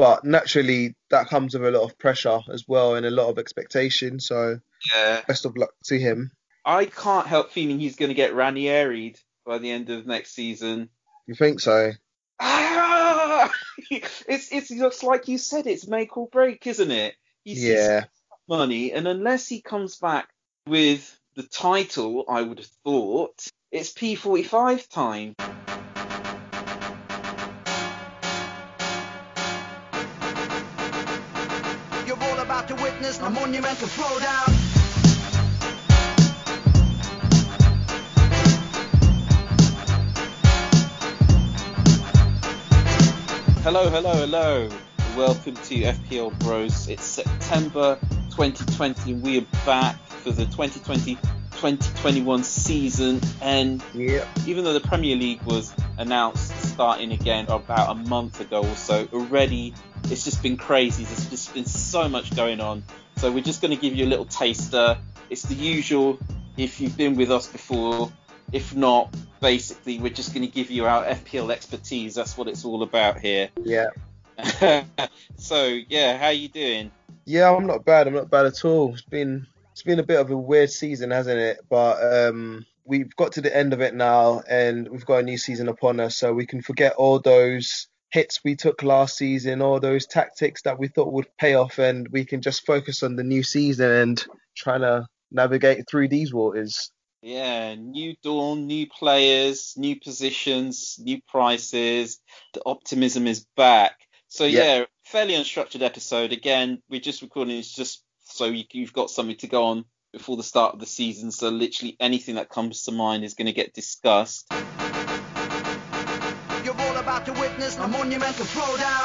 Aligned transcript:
but 0.00 0.24
naturally 0.24 0.94
that 1.10 1.28
comes 1.28 1.52
with 1.52 1.62
a 1.62 1.70
lot 1.70 1.84
of 1.84 1.98
pressure 1.98 2.40
as 2.50 2.66
well 2.66 2.94
and 2.94 3.04
a 3.04 3.10
lot 3.10 3.28
of 3.28 3.38
expectation. 3.38 4.18
So 4.18 4.58
Yeah. 4.94 5.20
best 5.28 5.44
of 5.44 5.58
luck 5.58 5.74
to 5.84 5.98
him. 5.98 6.30
I 6.64 6.86
can't 6.86 7.26
help 7.26 7.50
feeling 7.50 7.78
he's 7.78 7.96
going 7.96 8.08
to 8.08 8.14
get 8.14 8.32
Ranieri'd 8.32 9.20
by 9.44 9.58
the 9.58 9.70
end 9.70 9.90
of 9.90 10.06
next 10.06 10.32
season. 10.32 10.88
You 11.26 11.34
think 11.34 11.60
so? 11.60 11.92
Ah! 12.40 13.52
it's 13.90 14.24
it's 14.26 14.70
just 14.70 15.02
like 15.02 15.28
you 15.28 15.36
said, 15.36 15.66
it's 15.66 15.86
make 15.86 16.16
or 16.16 16.28
break, 16.28 16.66
isn't 16.66 16.90
it? 16.90 17.14
He's 17.44 17.62
he's 17.62 17.70
Yeah. 17.70 18.04
money, 18.48 18.92
and 18.92 19.06
unless 19.06 19.48
he 19.48 19.60
comes 19.60 19.96
back 19.96 20.30
with 20.66 21.14
the 21.34 21.42
title, 21.42 22.24
I 22.26 22.40
would 22.40 22.58
have 22.58 22.70
thought 22.84 23.46
it's 23.70 23.92
P45 23.92 24.88
time. 24.88 25.34
A 33.22 33.28
monumental 33.28 33.86
throwdown. 33.86 34.48
Hello, 43.62 43.90
hello, 43.90 44.14
hello. 44.14 44.70
Welcome 45.18 45.54
to 45.54 45.74
FPL 45.82 46.38
Bros. 46.38 46.88
It's 46.88 47.04
September 47.04 47.98
2020 48.30 49.12
and 49.12 49.22
we 49.22 49.38
are 49.38 49.46
back 49.66 49.96
for 50.06 50.30
the 50.30 50.46
2020-2021 50.46 52.42
season 52.42 53.20
and 53.42 53.82
Yeah. 53.92 54.24
even 54.46 54.64
though 54.64 54.72
the 54.72 54.80
Premier 54.80 55.16
League 55.16 55.42
was 55.42 55.74
announced 55.98 56.58
starting 56.72 57.12
again 57.12 57.48
about 57.48 57.90
a 57.90 57.94
month 57.94 58.40
ago 58.40 58.62
or 58.62 58.76
so, 58.76 59.06
already 59.12 59.74
it's 60.04 60.24
just 60.24 60.42
been 60.42 60.56
crazy. 60.56 61.04
There's 61.04 61.26
just 61.28 61.52
been 61.52 61.66
so 61.66 62.08
much 62.08 62.34
going 62.34 62.60
on. 62.60 62.82
So 63.20 63.30
we're 63.30 63.44
just 63.44 63.60
going 63.60 63.70
to 63.70 63.76
give 63.76 63.94
you 63.94 64.06
a 64.06 64.08
little 64.08 64.24
taster. 64.24 64.96
It's 65.28 65.42
the 65.42 65.54
usual 65.54 66.18
if 66.56 66.80
you've 66.80 66.96
been 66.96 67.16
with 67.16 67.30
us 67.30 67.46
before. 67.46 68.10
If 68.50 68.74
not, 68.74 69.14
basically 69.42 69.98
we're 69.98 70.14
just 70.14 70.32
going 70.32 70.46
to 70.46 70.50
give 70.50 70.70
you 70.70 70.86
our 70.86 71.04
FPL 71.04 71.52
expertise. 71.52 72.14
That's 72.14 72.38
what 72.38 72.48
it's 72.48 72.64
all 72.64 72.82
about 72.82 73.18
here. 73.18 73.50
Yeah. 73.62 73.90
so 75.36 75.78
yeah, 75.90 76.16
how 76.16 76.28
are 76.28 76.32
you 76.32 76.48
doing? 76.48 76.90
Yeah, 77.26 77.54
I'm 77.54 77.66
not 77.66 77.84
bad. 77.84 78.06
I'm 78.06 78.14
not 78.14 78.30
bad 78.30 78.46
at 78.46 78.64
all. 78.64 78.94
It's 78.94 79.02
been 79.02 79.46
it's 79.72 79.82
been 79.82 79.98
a 79.98 80.02
bit 80.02 80.18
of 80.18 80.30
a 80.30 80.36
weird 80.38 80.70
season, 80.70 81.10
hasn't 81.10 81.38
it? 81.38 81.60
But 81.68 82.02
um, 82.02 82.64
we've 82.86 83.14
got 83.16 83.32
to 83.32 83.42
the 83.42 83.54
end 83.54 83.74
of 83.74 83.82
it 83.82 83.94
now, 83.94 84.42
and 84.48 84.88
we've 84.88 85.04
got 85.04 85.18
a 85.18 85.22
new 85.24 85.36
season 85.36 85.68
upon 85.68 86.00
us, 86.00 86.16
so 86.16 86.32
we 86.32 86.46
can 86.46 86.62
forget 86.62 86.94
all 86.94 87.18
those 87.18 87.86
hits 88.10 88.40
we 88.44 88.56
took 88.56 88.82
last 88.82 89.16
season, 89.16 89.62
all 89.62 89.80
those 89.80 90.06
tactics 90.06 90.62
that 90.62 90.78
we 90.78 90.88
thought 90.88 91.12
would 91.12 91.28
pay 91.38 91.54
off, 91.54 91.78
and 91.78 92.08
we 92.10 92.24
can 92.24 92.42
just 92.42 92.66
focus 92.66 93.02
on 93.02 93.16
the 93.16 93.24
new 93.24 93.42
season 93.42 93.90
and 93.90 94.24
trying 94.56 94.80
to 94.80 95.06
navigate 95.30 95.88
through 95.88 96.08
these 96.08 96.32
waters. 96.32 96.90
Yeah, 97.22 97.74
new 97.74 98.14
dawn, 98.22 98.66
new 98.66 98.86
players, 98.88 99.74
new 99.76 100.00
positions, 100.00 100.96
new 100.98 101.20
prices. 101.28 102.18
The 102.54 102.62
optimism 102.64 103.26
is 103.26 103.46
back. 103.56 103.92
So 104.28 104.44
Yeah. 104.44 104.78
yeah, 104.78 104.84
fairly 105.04 105.34
unstructured 105.34 105.82
episode. 105.82 106.32
Again, 106.32 106.82
we're 106.88 107.00
just 107.00 107.20
recording. 107.22 107.58
It's 107.58 107.74
just 107.74 108.02
so 108.24 108.46
you, 108.46 108.64
you've 108.72 108.92
got 108.92 109.10
something 109.10 109.36
to 109.38 109.48
go 109.48 109.64
on 109.66 109.84
before 110.12 110.36
the 110.36 110.42
start 110.42 110.74
of 110.74 110.80
the 110.80 110.86
season. 110.86 111.30
So 111.30 111.50
literally 111.50 111.96
anything 112.00 112.36
that 112.36 112.48
comes 112.48 112.84
to 112.84 112.92
mind 112.92 113.24
is 113.24 113.34
going 113.34 113.46
to 113.46 113.52
get 113.52 113.74
discussed. 113.74 114.50
You're 117.26 117.34
about 117.34 117.36
to 117.36 117.40
witness 117.40 117.76
a 117.78 117.88
monumental 117.88 118.44
throwdown. 118.46 119.04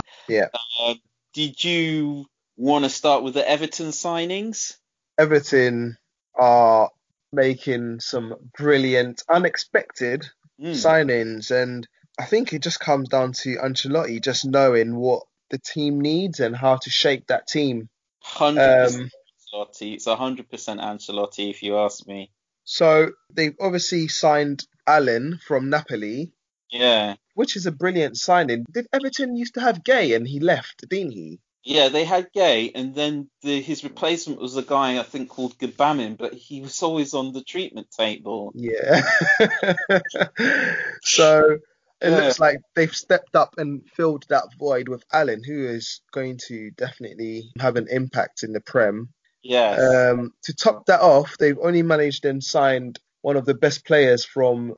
Uh, 0.80 0.94
did 1.34 1.62
you 1.64 2.26
want 2.56 2.86
to 2.86 2.90
start 2.90 3.24
with 3.24 3.34
the 3.34 3.48
Everton 3.50 3.88
signings? 3.88 4.78
Everton 5.18 5.98
are 6.34 6.92
making 7.34 8.00
some 8.00 8.36
brilliant, 8.58 9.24
unexpected 9.30 10.26
Hmm. 10.58 10.72
signings, 10.72 11.52
and 11.52 11.86
I 12.18 12.24
think 12.26 12.54
it 12.54 12.62
just 12.62 12.80
comes 12.80 13.10
down 13.10 13.34
to 13.44 13.58
Ancelotti 13.58 14.22
just 14.22 14.46
knowing 14.46 14.96
what 14.96 15.24
the 15.50 15.58
team 15.58 16.00
needs 16.00 16.40
and 16.40 16.56
how 16.56 16.78
to 16.78 16.90
shape 16.90 17.28
that 17.28 17.48
team. 17.48 17.90
Hundred 18.22 18.62
Um, 18.62 18.82
percent 18.86 19.12
Ancelotti. 19.54 19.94
It's 19.96 20.06
hundred 20.06 20.50
percent 20.50 20.80
Ancelotti, 20.80 21.50
if 21.50 21.62
you 21.64 21.78
ask 21.78 22.08
me. 22.08 22.32
so 22.64 23.12
they've 23.34 23.56
obviously 23.60 24.08
signed 24.08 24.66
Allen 24.88 25.40
from 25.46 25.70
Napoli, 25.70 26.32
Yeah. 26.76 27.16
which 27.34 27.56
is 27.56 27.66
a 27.66 27.72
brilliant 27.72 28.18
signing. 28.18 28.66
Did 28.72 28.88
Everton 28.94 29.36
used 29.36 29.54
to 29.56 29.62
have 29.62 29.84
Gueye 29.84 30.16
and 30.16 30.28
he 30.28 30.40
left, 30.40 30.88
didn't 30.90 31.12
he? 31.12 31.40
Yeah, 31.68 31.90
they 31.90 32.06
had 32.06 32.28
Gueye, 32.32 32.72
and 32.76 32.94
then 32.94 33.28
the, 33.42 33.60
his 33.60 33.84
replacement 33.84 34.40
was 34.40 34.56
a 34.56 34.62
guy 34.62 35.00
I 35.00 35.04
think 35.04 35.30
called 35.30 35.58
Gbamin, 35.58 36.16
but 36.16 36.34
he 36.36 36.62
was 36.62 36.84
always 36.84 37.16
on 37.16 37.34
the 37.34 37.42
treatment 37.44 37.88
table. 37.90 38.52
Yeah. 38.54 39.02
so 41.02 41.58
it 42.02 42.10
Yeah. 42.12 42.18
looks 42.18 42.40
like 42.40 42.60
they've 42.76 42.94
stepped 42.96 43.36
up 43.36 43.56
and 43.58 43.82
filled 43.96 44.26
that 44.30 44.44
void 44.60 44.88
with 44.90 45.04
Allen, 45.12 45.42
who 45.44 45.66
is 45.68 46.02
going 46.12 46.38
to 46.48 46.72
definitely 46.72 47.52
have 47.60 47.78
an 47.78 47.88
impact 47.90 48.44
in 48.44 48.54
the 48.54 48.62
Prem. 48.62 49.10
Yes. 49.42 49.80
Um, 49.80 50.34
to 50.44 50.54
top 50.54 50.86
that 50.88 51.02
off, 51.02 51.38
they've 51.38 51.58
only 51.62 51.84
managed 51.84 52.26
and 52.26 52.44
signed 52.44 53.00
one 53.22 53.38
of 53.38 53.46
the 53.46 53.54
best 53.54 53.86
players 53.86 54.26
from 54.26 54.76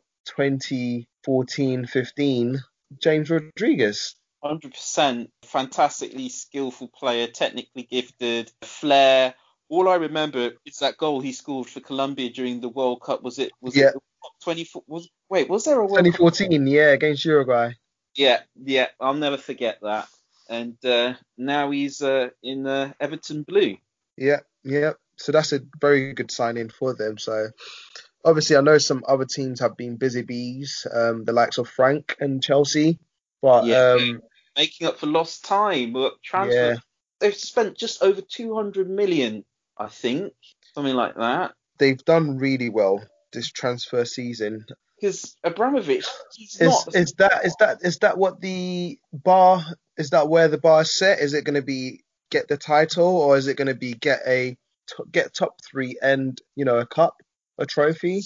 2014-15, 1.27 2.59
James 3.01 3.29
Rodriguez. 3.29 4.15
Hundred 4.43 4.73
percent, 4.73 5.31
fantastically 5.43 6.29
skillful 6.29 6.87
player, 6.89 7.27
technically 7.27 7.83
gifted, 7.83 8.51
flair. 8.61 9.33
All 9.69 9.89
I 9.89 9.95
remember 9.95 10.51
is 10.65 10.77
that 10.77 10.97
goal 10.97 11.19
he 11.19 11.33
scored 11.33 11.67
for 11.67 11.79
Colombia 11.79 12.29
during 12.29 12.61
the 12.61 12.69
World 12.69 13.01
Cup. 13.01 13.23
Was 13.23 13.39
it? 13.39 13.51
Was 13.61 13.75
Yeah. 13.75 13.89
it 13.89 13.95
twenty 14.43 14.63
four? 14.63 14.83
Was 14.87 15.09
wait? 15.29 15.49
Was 15.49 15.65
there 15.65 15.79
a 15.79 15.85
World 15.85 16.05
Cup? 16.05 16.15
2014, 16.15 16.67
yeah, 16.67 16.91
against 16.91 17.25
Uruguay. 17.25 17.73
Yeah, 18.15 18.41
yeah. 18.63 18.87
I'll 18.99 19.15
never 19.15 19.37
forget 19.37 19.79
that. 19.81 20.07
And 20.49 20.77
uh, 20.85 21.15
now 21.37 21.71
he's 21.71 22.01
uh, 22.01 22.29
in 22.41 22.65
uh, 22.67 22.93
Everton 23.01 23.43
blue. 23.43 23.75
Yeah, 24.17 24.41
yeah. 24.63 24.93
So 25.17 25.31
that's 25.31 25.51
a 25.51 25.61
very 25.81 26.13
good 26.13 26.31
signing 26.31 26.69
for 26.69 26.93
them. 26.93 27.17
So 27.17 27.49
obviously, 28.25 28.57
I 28.57 28.61
know 28.61 28.77
some 28.77 29.03
other 29.07 29.25
teams 29.25 29.59
have 29.59 29.77
been 29.77 29.95
busy 29.97 30.21
bees, 30.21 30.85
um, 30.91 31.23
the 31.25 31.33
likes 31.33 31.57
of 31.57 31.67
Frank 31.69 32.15
and 32.19 32.41
Chelsea, 32.43 32.99
but 33.41 33.65
Yeah. 33.65 33.97
um, 33.99 34.21
making 34.55 34.87
up 34.87 34.97
for 34.99 35.07
lost 35.07 35.45
time. 35.45 35.95
Transfer. 36.23 36.53
yeah, 36.53 36.75
They've 37.19 37.35
spent 37.35 37.77
just 37.77 38.03
over 38.03 38.21
200 38.21 38.89
million, 38.89 39.43
I 39.77 39.87
think, 39.87 40.33
something 40.73 40.95
like 40.95 41.15
that. 41.15 41.53
they've 41.79 42.03
done 42.05 42.37
really 42.37 42.69
well 42.69 43.03
this 43.33 43.49
transfer 43.51 44.03
season. 44.05 44.65
Because 44.99 45.35
Abramovich, 45.43 46.05
he's 46.35 46.59
Is 46.59 46.67
not. 46.87 46.95
is 46.95 47.13
that 47.19 47.45
is 47.45 47.55
that 47.59 47.77
is 47.83 47.97
that 47.99 48.17
what 48.17 48.41
the 48.41 48.97
bar 49.13 49.63
is 49.95 50.09
that 50.09 50.27
where 50.27 50.47
the 50.47 50.57
bar 50.57 50.81
is 50.81 50.91
set? 50.93 51.19
Is 51.19 51.33
it 51.35 51.43
going 51.43 51.53
to 51.55 51.61
be 51.61 52.03
get 52.31 52.47
the 52.47 52.57
title 52.57 53.05
or 53.17 53.37
is 53.37 53.47
it 53.47 53.57
going 53.57 53.67
to 53.67 53.75
be 53.75 53.93
get 53.93 54.21
a 54.25 54.57
get 55.11 55.33
top 55.35 55.57
three 55.63 55.97
and 56.01 56.39
you 56.55 56.65
know 56.65 56.79
a 56.79 56.85
cup, 56.87 57.21
a 57.57 57.65
trophy? 57.65 58.23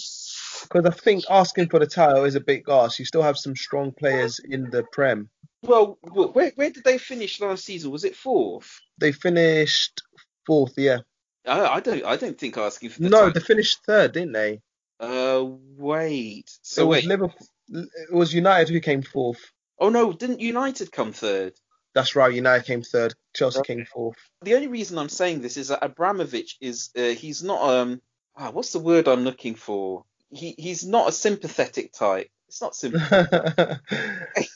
Because 0.62 0.84
I 0.86 0.90
think 0.90 1.24
asking 1.30 1.68
for 1.68 1.78
the 1.80 1.86
title 1.86 2.24
is 2.24 2.34
a 2.34 2.40
big 2.40 2.68
ask. 2.68 2.98
You 2.98 3.04
still 3.04 3.22
have 3.22 3.38
some 3.38 3.56
strong 3.56 3.92
players 3.92 4.38
in 4.38 4.70
the 4.70 4.84
Prem. 4.92 5.28
well, 5.62 5.98
where, 6.02 6.50
where 6.54 6.70
did 6.70 6.84
they 6.84 6.98
finish 6.98 7.40
last 7.40 7.64
season? 7.64 7.90
Was 7.90 8.04
it 8.04 8.14
fourth? 8.16 8.80
They 8.98 9.12
finished 9.12 10.02
fourth, 10.46 10.74
yeah. 10.76 10.98
I, 11.46 11.60
I 11.66 11.80
don't. 11.80 12.04
I 12.04 12.16
don't 12.16 12.38
think 12.38 12.56
asking 12.56 12.90
for 12.90 13.02
the 13.02 13.08
No, 13.08 13.18
title- 13.26 13.32
they 13.32 13.40
finished 13.40 13.78
third, 13.86 14.12
didn't 14.12 14.32
they? 14.32 14.60
Uh, 15.00 15.44
wait. 15.76 16.44
it 16.46 16.58
So 16.62 16.86
was 16.86 16.96
wait. 16.98 17.06
Liverpool. 17.06 17.46
It 17.68 18.12
was 18.12 18.32
United 18.32 18.68
who 18.72 18.80
came 18.80 19.02
fourth. 19.02 19.40
Oh 19.78 19.88
no, 19.88 20.12
didn't 20.12 20.40
United 20.40 20.92
come 20.92 21.12
third? 21.12 21.54
That's 21.94 22.14
right. 22.14 22.32
United 22.32 22.64
came 22.66 22.82
third. 22.82 23.14
Chelsea 23.34 23.58
Okay. 23.60 23.74
came 23.74 23.86
fourth. 23.86 24.16
The 24.42 24.54
only 24.54 24.68
reason 24.68 24.98
I'm 24.98 25.08
saying 25.08 25.40
this 25.42 25.56
is 25.56 25.68
that 25.68 25.82
Abramovich 25.84 26.56
is. 26.60 26.90
Uh, 26.96 27.08
he's 27.08 27.42
not. 27.42 27.60
Um. 27.62 28.00
Ah, 28.36 28.50
what's 28.50 28.72
the 28.72 28.78
word 28.78 29.08
I'm 29.08 29.24
looking 29.24 29.54
for? 29.54 30.04
He 30.30 30.54
he's 30.58 30.84
not 30.84 31.08
a 31.08 31.12
sympathetic 31.12 31.92
type. 31.92 32.28
It's 32.48 32.62
not 32.62 32.74
sympathetic. 32.74 33.80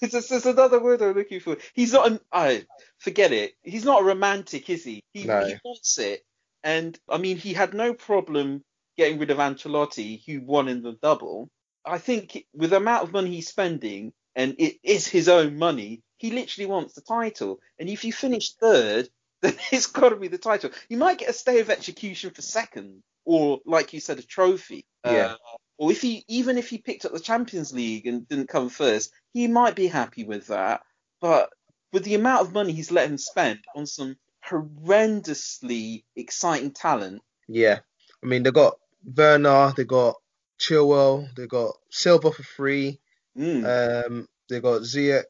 it's, 0.02 0.12
just, 0.12 0.32
it's 0.32 0.46
another 0.46 0.82
word 0.82 1.02
I'm 1.02 1.14
looking 1.14 1.40
for. 1.40 1.56
He's 1.74 1.92
not 1.92 2.06
an. 2.06 2.20
I 2.32 2.64
forget 2.98 3.32
it. 3.32 3.54
He's 3.62 3.84
not 3.84 4.02
a 4.02 4.04
romantic, 4.04 4.68
is 4.70 4.84
he? 4.84 5.02
He, 5.12 5.26
No. 5.26 5.44
he 5.44 5.56
wants 5.64 5.98
it, 5.98 6.24
and 6.62 6.98
I 7.08 7.18
mean, 7.18 7.36
he 7.36 7.52
had 7.52 7.74
no 7.74 7.94
problem 7.94 8.64
getting 8.96 9.18
rid 9.18 9.30
of 9.30 9.38
Ancelotti, 9.38 10.22
who 10.26 10.40
won 10.40 10.68
in 10.68 10.82
the 10.82 10.92
double. 11.02 11.50
I 11.84 11.98
think 11.98 12.44
with 12.52 12.70
the 12.70 12.78
amount 12.78 13.04
of 13.04 13.12
money 13.12 13.30
he's 13.30 13.48
spending, 13.48 14.12
and 14.34 14.56
it 14.58 14.78
is 14.82 15.06
his 15.06 15.28
own 15.28 15.58
money, 15.58 16.02
he 16.18 16.30
literally 16.30 16.66
wants 16.66 16.94
the 16.94 17.02
title. 17.02 17.60
And 17.78 17.88
if 17.88 18.04
you 18.04 18.12
finish 18.12 18.54
third, 18.54 19.08
then 19.42 19.54
it's 19.70 19.86
got 19.86 20.08
to 20.08 20.16
be 20.16 20.28
the 20.28 20.38
title. 20.38 20.70
You 20.88 20.96
might 20.96 21.18
get 21.18 21.30
a 21.30 21.34
stay 21.34 21.60
of 21.60 21.70
execution 21.70 22.30
for 22.30 22.42
second, 22.42 23.02
or 23.26 23.60
like 23.66 23.92
you 23.92 24.00
said, 24.00 24.18
a 24.18 24.22
trophy. 24.22 24.86
Yeah. 25.04 25.32
Uh, 25.32 25.36
or 25.78 25.92
if 25.92 26.00
he 26.00 26.24
even 26.28 26.56
if 26.56 26.70
he 26.70 26.78
picked 26.78 27.04
up 27.04 27.12
the 27.12 27.20
Champions 27.20 27.74
League 27.74 28.06
and 28.06 28.26
didn't 28.26 28.48
come 28.48 28.70
first, 28.70 29.12
he 29.34 29.46
might 29.46 29.76
be 29.76 29.88
happy 29.88 30.24
with 30.24 30.46
that. 30.46 30.80
But 31.20 31.50
with 31.92 32.04
the 32.04 32.14
amount 32.14 32.46
of 32.46 32.54
money 32.54 32.72
he's 32.72 32.90
let 32.90 33.10
him 33.10 33.18
spend 33.18 33.60
on 33.74 33.86
some 33.86 34.16
horrendously 34.48 36.04
exciting 36.14 36.70
talent. 36.70 37.20
Yeah, 37.48 37.80
I 38.22 38.26
mean 38.26 38.42
they 38.42 38.50
got 38.50 38.78
Werner, 39.04 39.74
they 39.76 39.84
got 39.84 40.16
Chilwell, 40.58 41.28
they 41.36 41.46
got 41.46 41.76
Silva 41.90 42.32
for 42.32 42.42
free, 42.42 43.00
Mm, 43.36 44.06
um, 44.06 44.28
they 44.48 44.60
got 44.60 44.80
Ziyech, 44.82 45.24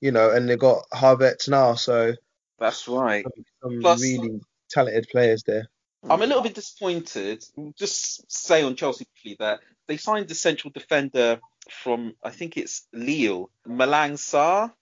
you 0.00 0.10
know, 0.10 0.30
and 0.30 0.48
they 0.48 0.56
got 0.56 0.84
Havertz 0.90 1.48
now. 1.50 1.74
So 1.74 2.14
that's 2.58 2.88
right. 2.88 3.24
some, 3.24 3.44
some 3.62 3.80
Plus- 3.80 4.00
really 4.00 4.40
talented 4.70 5.06
players 5.10 5.42
there. 5.42 5.68
I'm 6.08 6.22
a 6.22 6.26
little 6.26 6.42
bit 6.42 6.54
disappointed. 6.54 7.44
Just 7.76 8.30
say 8.30 8.62
on 8.62 8.76
Chelsea 8.76 9.04
quickly 9.04 9.36
that 9.38 9.60
they 9.86 9.96
signed 9.96 10.28
the 10.28 10.34
central 10.34 10.70
defender 10.72 11.40
from 11.70 12.14
I 12.22 12.30
think 12.30 12.56
it's 12.56 12.86
Lille, 12.92 13.50
Malang 13.66 14.14
Sarr. 14.14 14.72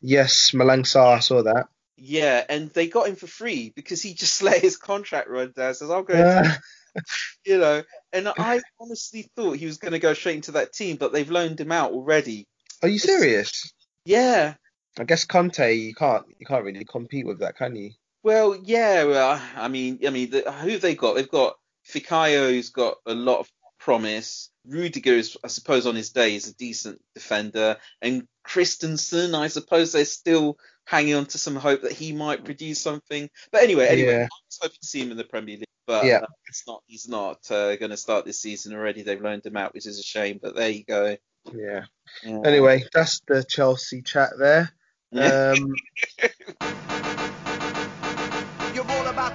Yes, 0.00 0.50
Malang 0.52 0.82
Sarr, 0.82 1.16
I 1.16 1.20
saw 1.20 1.42
that. 1.42 1.68
Yeah, 1.96 2.44
and 2.48 2.68
they 2.70 2.88
got 2.88 3.08
him 3.08 3.16
for 3.16 3.26
free 3.26 3.72
because 3.74 4.02
he 4.02 4.12
just 4.12 4.42
let 4.48 4.60
his 4.60 4.76
contract 4.76 5.28
run 5.28 5.52
down. 5.56 5.74
Says 5.74 5.90
I'll 5.90 6.02
go, 6.02 6.14
Uh, 6.14 7.00
you 7.46 7.58
know. 7.58 7.82
And 8.12 8.28
I 8.28 8.60
honestly 8.80 9.30
thought 9.34 9.56
he 9.56 9.66
was 9.66 9.78
going 9.78 9.92
to 9.92 9.98
go 9.98 10.14
straight 10.14 10.36
into 10.36 10.52
that 10.52 10.72
team, 10.72 10.96
but 10.96 11.12
they've 11.12 11.30
loaned 11.30 11.60
him 11.60 11.72
out 11.72 11.92
already. 11.92 12.46
are 12.82 12.88
you 12.88 12.98
serious? 12.98 13.72
Yeah. 14.04 14.54
I 14.98 15.04
guess 15.04 15.24
Conte, 15.24 15.74
you 15.74 15.94
can't 15.94 16.24
you 16.38 16.46
can't 16.46 16.64
really 16.64 16.84
compete 16.84 17.26
with 17.26 17.40
that, 17.40 17.56
can 17.56 17.76
you? 17.76 17.90
Well, 18.26 18.56
yeah. 18.60 19.04
Well, 19.04 19.40
I 19.54 19.68
mean, 19.68 20.00
I 20.04 20.10
mean, 20.10 20.30
the, 20.30 20.50
who 20.50 20.70
have 20.70 20.80
they 20.80 20.96
got? 20.96 21.14
They've 21.14 21.30
got 21.30 21.54
Fikayo's 21.88 22.70
got 22.70 22.96
a 23.06 23.14
lot 23.14 23.38
of 23.38 23.48
promise. 23.78 24.50
Rudiger 24.66 25.12
is, 25.12 25.36
I 25.44 25.46
suppose, 25.46 25.86
on 25.86 25.94
his 25.94 26.10
day 26.10 26.34
is 26.34 26.48
a 26.48 26.56
decent 26.56 27.00
defender, 27.14 27.76
and 28.02 28.26
Christensen, 28.42 29.36
I 29.36 29.46
suppose, 29.46 29.92
they're 29.92 30.04
still 30.04 30.58
hanging 30.86 31.14
on 31.14 31.26
to 31.26 31.38
some 31.38 31.54
hope 31.54 31.82
that 31.82 31.92
he 31.92 32.12
might 32.12 32.44
produce 32.44 32.80
something. 32.80 33.30
But 33.52 33.62
anyway, 33.62 33.86
anyway, 33.86 34.12
Yeah. 34.12 34.24
I 34.24 34.38
was 34.48 34.58
hoping 34.60 34.78
to 34.80 34.86
see 34.88 35.02
him 35.02 35.12
in 35.12 35.18
the 35.18 35.22
Premier 35.22 35.58
League, 35.58 35.68
but 35.86 36.04
Yeah. 36.04 36.22
uh, 36.22 36.26
it's 36.48 36.64
not. 36.66 36.82
He's 36.88 37.06
not 37.06 37.48
uh, 37.48 37.76
going 37.76 37.92
to 37.92 37.96
start 37.96 38.24
this 38.24 38.40
season 38.40 38.74
already. 38.74 39.02
They've 39.02 39.22
loaned 39.22 39.46
him 39.46 39.56
out, 39.56 39.72
which 39.72 39.86
is 39.86 40.00
a 40.00 40.02
shame. 40.02 40.40
But 40.42 40.56
there 40.56 40.70
you 40.70 40.82
go. 40.82 41.16
Yeah. 41.54 41.84
Yeah. 42.24 42.40
Anyway, 42.44 42.82
that's 42.92 43.20
the 43.28 43.44
Chelsea 43.44 44.02
chat 44.02 44.30
there. 44.36 44.72
Yeah. 45.12 45.54
Um, 45.56 45.74
You're 46.18 46.30
all 46.60 46.68
about 46.68 46.95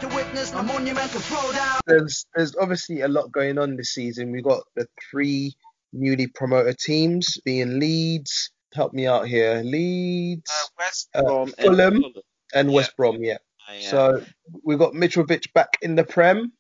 to 0.01 0.07
witness 0.15 0.51
a 0.53 0.63
monumental 0.63 1.19
throwdown. 1.21 1.79
there's 1.85 2.25
there's 2.35 2.55
obviously 2.55 3.01
a 3.01 3.07
lot 3.07 3.31
going 3.31 3.57
on 3.57 3.75
this 3.75 3.91
season. 3.91 4.31
We've 4.31 4.43
got 4.43 4.63
the 4.75 4.87
three 5.11 5.53
newly 5.93 6.27
promoted 6.27 6.77
teams 6.79 7.37
being 7.45 7.79
Leeds. 7.79 8.49
Help 8.73 8.93
me 8.93 9.05
out 9.05 9.27
here. 9.27 9.61
Leeds 9.63 10.49
Uh, 10.51 10.67
West 10.79 11.09
Uh, 11.13 11.21
Brom 11.23 11.47
and 11.47 11.55
Fulham. 11.57 11.93
Fulham. 12.01 12.13
and 12.53 12.69
yeah. 12.69 12.75
West 12.75 12.97
Brom, 12.97 13.23
yeah. 13.23 13.37
Yeah. 13.73 13.89
So 13.89 14.23
we've 14.63 14.79
got 14.79 14.93
Mitrovic 14.93 15.53
back 15.53 15.77
in 15.81 15.95
the 15.95 16.03
Prem, 16.03 16.51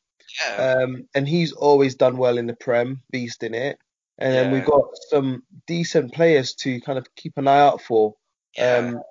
yeah. 0.45 0.77
um, 0.83 1.07
and 1.15 1.27
he's 1.27 1.51
always 1.51 1.95
done 1.95 2.17
well 2.17 2.37
in 2.37 2.47
the 2.47 2.53
Prem, 2.55 3.01
beast 3.11 3.43
in 3.43 3.53
it. 3.53 3.77
And 4.17 4.33
then 4.33 4.51
we've 4.51 4.65
got 4.65 4.83
some 5.09 5.41
decent 5.65 6.13
players 6.13 6.53
to 6.55 6.79
kind 6.81 6.99
of 6.99 7.07
keep 7.15 7.33
an 7.37 7.47
eye 7.47 7.59
out 7.59 7.81
for. 7.81 8.13
yeah. 8.55 8.75
Um, 8.77 9.01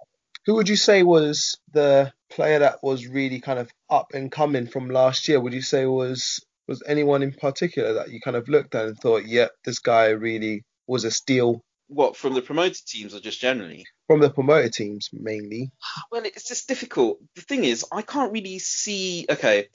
who 0.50 0.56
would 0.56 0.68
you 0.68 0.74
say 0.74 1.04
was 1.04 1.56
the 1.72 2.12
player 2.28 2.58
that 2.58 2.82
was 2.82 3.06
really 3.06 3.38
kind 3.38 3.60
of 3.60 3.70
up 3.88 4.14
and 4.14 4.32
coming 4.32 4.66
from 4.66 4.90
last 4.90 5.28
year? 5.28 5.38
Would 5.38 5.52
you 5.52 5.62
say 5.62 5.86
was 5.86 6.44
was 6.66 6.82
anyone 6.84 7.22
in 7.22 7.32
particular 7.32 7.92
that 7.94 8.10
you 8.10 8.20
kind 8.20 8.36
of 8.36 8.48
looked 8.48 8.74
at 8.74 8.86
and 8.86 8.98
thought, 8.98 9.26
yep, 9.26 9.52
this 9.64 9.78
guy 9.78 10.08
really 10.08 10.64
was 10.88 11.04
a 11.04 11.12
steal 11.12 11.62
what 11.86 12.16
from 12.16 12.34
the 12.34 12.42
promoted 12.42 12.84
teams 12.84 13.14
or 13.14 13.20
just 13.20 13.40
generally? 13.40 13.84
from 14.08 14.18
the 14.18 14.28
promoted 14.28 14.72
teams 14.72 15.08
mainly? 15.12 15.70
Well, 16.10 16.24
it's 16.24 16.48
just 16.48 16.66
difficult. 16.66 17.20
The 17.36 17.42
thing 17.42 17.62
is, 17.62 17.84
I 17.92 18.02
can't 18.02 18.32
really 18.32 18.58
see. 18.58 19.26
Okay, 19.30 19.68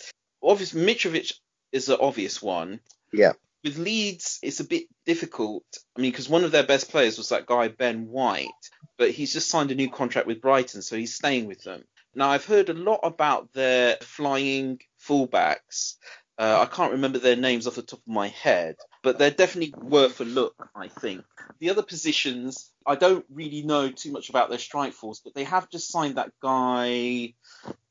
obviously 0.44 0.82
Mitrovic 0.86 1.32
is 1.72 1.86
the 1.86 1.98
obvious 1.98 2.42
one. 2.42 2.82
Yeah. 3.14 3.32
With 3.66 3.80
Leeds, 3.80 4.38
it's 4.44 4.60
a 4.60 4.64
bit 4.64 4.84
difficult. 5.08 5.66
I 5.98 6.02
mean, 6.02 6.12
because 6.12 6.30
one 6.30 6.44
of 6.44 6.52
their 6.52 6.68
best 6.68 6.92
players 6.92 7.18
was 7.18 7.30
that 7.30 7.48
guy 7.48 7.68
Ben 7.68 8.06
White, 8.06 8.48
but 8.96 9.10
he's 9.10 9.34
just 9.34 9.50
signed 9.50 9.72
a 9.72 9.76
new 9.76 9.90
contract 9.90 10.28
with 10.28 10.40
Brighton, 10.40 10.84
so 10.84 10.96
he's 10.96 11.16
staying 11.16 11.48
with 11.48 11.64
them. 11.64 11.84
Now, 12.14 12.30
I've 12.30 12.46
heard 12.46 12.70
a 12.70 12.76
lot 12.76 13.00
about 13.02 13.52
their 13.54 13.98
flying 14.02 14.82
fullbacks. 15.04 15.96
Uh, 16.38 16.60
I 16.62 16.76
can't 16.76 16.92
remember 16.92 17.18
their 17.18 17.36
names 17.36 17.66
off 17.66 17.74
the 17.74 17.82
top 17.82 18.02
of 18.06 18.14
my 18.14 18.28
head, 18.28 18.76
but 19.02 19.18
they're 19.18 19.32
definitely 19.32 19.74
worth 19.76 20.22
a 20.22 20.26
look, 20.26 20.70
I 20.76 20.88
think. 20.88 21.24
The 21.60 21.72
other 21.72 21.82
positions, 21.82 22.72
I 22.86 22.94
don't 22.94 23.26
really 23.34 23.64
know 23.64 23.90
too 23.90 24.12
much 24.12 24.30
about 24.30 24.50
their 24.50 24.60
strike 24.60 24.94
force, 24.94 25.22
but 25.24 25.34
they 25.34 25.46
have 25.46 25.72
just 25.72 25.90
signed 25.90 26.18
that 26.18 26.34
guy. 26.40 27.34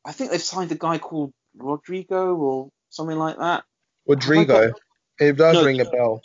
I 0.05 0.13
think 0.13 0.31
they've 0.31 0.41
signed 0.41 0.71
a 0.71 0.77
guy 0.77 0.99
called 0.99 1.33
Rodrigo 1.57 2.37
or 2.37 2.71
something 2.91 3.19
like 3.19 3.39
that. 3.39 3.65
Rodrigo. 4.07 4.73
It 5.21 5.37
does 5.37 5.55
No. 5.55 5.65
ring 5.65 5.81
a 5.81 5.85
bell. 5.85 6.21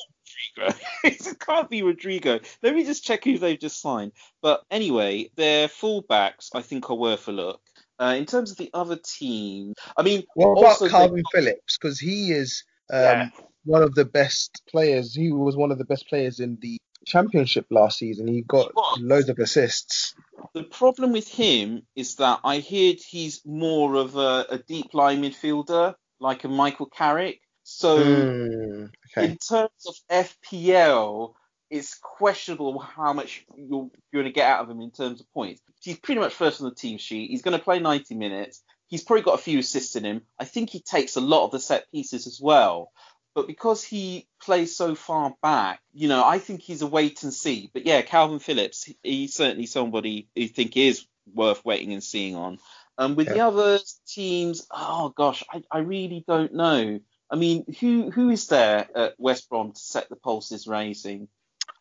It 1.04 1.40
can't 1.40 1.70
be 1.70 1.82
Rodrigo. 1.84 2.40
Let 2.64 2.76
me 2.76 2.84
just 2.84 3.04
check 3.04 3.24
who 3.24 3.38
they've 3.38 3.60
just 3.60 3.82
signed. 3.82 4.12
But 4.42 4.64
anyway, 4.72 5.30
their 5.36 5.68
fullbacks 5.68 6.50
I 6.54 6.62
think 6.62 6.90
are 6.90 6.96
worth 6.96 7.28
a 7.28 7.32
look. 7.32 7.62
Uh, 8.00 8.16
in 8.18 8.26
terms 8.26 8.52
of 8.52 8.58
the 8.58 8.70
other 8.74 8.96
team, 8.98 9.74
I 9.98 10.04
mean, 10.04 10.24
What 10.36 10.58
about 10.60 10.80
they- 10.80 10.90
Calvin 10.90 11.24
Phillips? 11.34 11.78
Because 11.78 12.00
he 12.00 12.32
is 12.32 12.64
um, 12.92 13.00
Yeah. 13.02 13.30
one 13.66 13.84
of 13.84 13.94
the 13.96 14.06
best 14.06 14.62
players. 14.70 15.14
He 15.14 15.32
was 15.32 15.56
one 15.58 15.72
of 15.72 15.78
the 15.78 15.86
best 15.86 16.08
players 16.08 16.40
in 16.40 16.58
the 16.62 16.78
championship 17.06 17.66
last 17.70 17.98
season. 18.00 18.28
He 18.28 18.42
got 18.42 18.72
He 18.96 19.04
loads 19.04 19.30
of 19.30 19.38
assists. 19.40 20.16
The 20.54 20.64
problem 20.64 21.12
with 21.12 21.28
him 21.28 21.84
is 21.96 22.16
that 22.16 22.40
I 22.44 22.56
heard 22.60 22.98
he's 23.08 23.42
more 23.46 23.96
of 23.96 24.16
a, 24.16 24.46
a 24.50 24.58
deep 24.60 24.94
lying 24.94 25.22
midfielder, 25.22 25.96
like 26.20 26.44
a 26.46 26.48
Michael 26.48 26.88
Carrick. 26.88 27.42
So 27.72 27.98
Hmm, 27.98 28.86
okay. 29.12 29.30
in 29.30 29.38
terms 29.38 29.86
of 29.88 29.96
FPL, 30.10 31.34
it's 31.70 32.00
questionable 32.02 32.80
how 32.80 33.14
much 33.14 33.46
you're, 33.56 33.90
you're 34.12 34.24
going 34.24 34.26
to 34.26 34.32
get 34.32 34.50
out 34.50 34.64
of 34.64 34.70
him 34.70 34.82
in 34.82 34.90
terms 34.90 35.22
of 35.22 35.32
points. 35.34 35.62
He's 35.80 36.00
pretty 36.00 36.20
much 36.20 36.34
first 36.34 36.62
on 36.62 36.70
the 36.70 36.76
team 36.76 36.98
sheet. 36.98 37.30
He's 37.30 37.44
going 37.44 37.58
to 37.58 37.64
play 37.64 37.80
90 37.80 38.16
minutes. 38.16 38.64
He's 38.88 39.04
probably 39.04 39.22
got 39.22 39.40
a 39.40 39.44
few 39.44 39.60
assists 39.60 39.96
in 39.96 40.04
him. 40.04 40.24
I 40.40 40.46
think 40.46 40.72
he 40.72 40.82
takes 40.82 41.16
a 41.16 41.22
lot 41.22 41.46
of 41.46 41.52
the 41.52 41.60
set 41.60 41.92
pieces 41.92 42.26
as 42.26 42.40
well. 42.42 42.92
But 43.36 43.46
because 43.46 43.84
he 43.84 44.28
plays 44.42 44.76
so 44.76 44.96
far 44.96 45.36
back, 45.44 45.80
you 45.94 46.08
know, 46.08 46.26
I 46.26 46.40
think 46.40 46.62
he's 46.62 46.82
a 46.82 46.88
wait 46.88 47.22
and 47.22 47.32
see. 47.32 47.70
But 47.72 47.86
yeah, 47.86 48.02
Calvin 48.02 48.40
Phillips, 48.40 48.90
he's 49.04 49.36
certainly 49.36 49.68
somebody 49.68 50.28
who 50.36 50.48
think 50.48 50.76
is 50.76 51.06
worth 51.32 51.64
waiting 51.64 51.94
and 51.94 52.04
seeing 52.04 52.36
on. 52.36 52.58
Um, 52.98 53.16
with 53.16 53.28
the 53.28 53.40
other 53.40 53.80
teams, 54.08 54.68
oh 54.72 55.14
gosh, 55.16 55.44
I, 55.54 55.62
I 55.72 55.80
really 55.80 56.26
don't 56.28 56.54
know. 56.54 57.00
I 57.32 57.36
mean, 57.36 57.66
who 57.80 58.10
who 58.10 58.30
is 58.30 58.48
there 58.48 58.88
at 58.96 59.16
West 59.18 59.50
Brom 59.50 59.72
to 59.72 59.80
set 59.80 60.10
the 60.10 60.16
pulses 60.16 60.68
raising? 60.68 61.28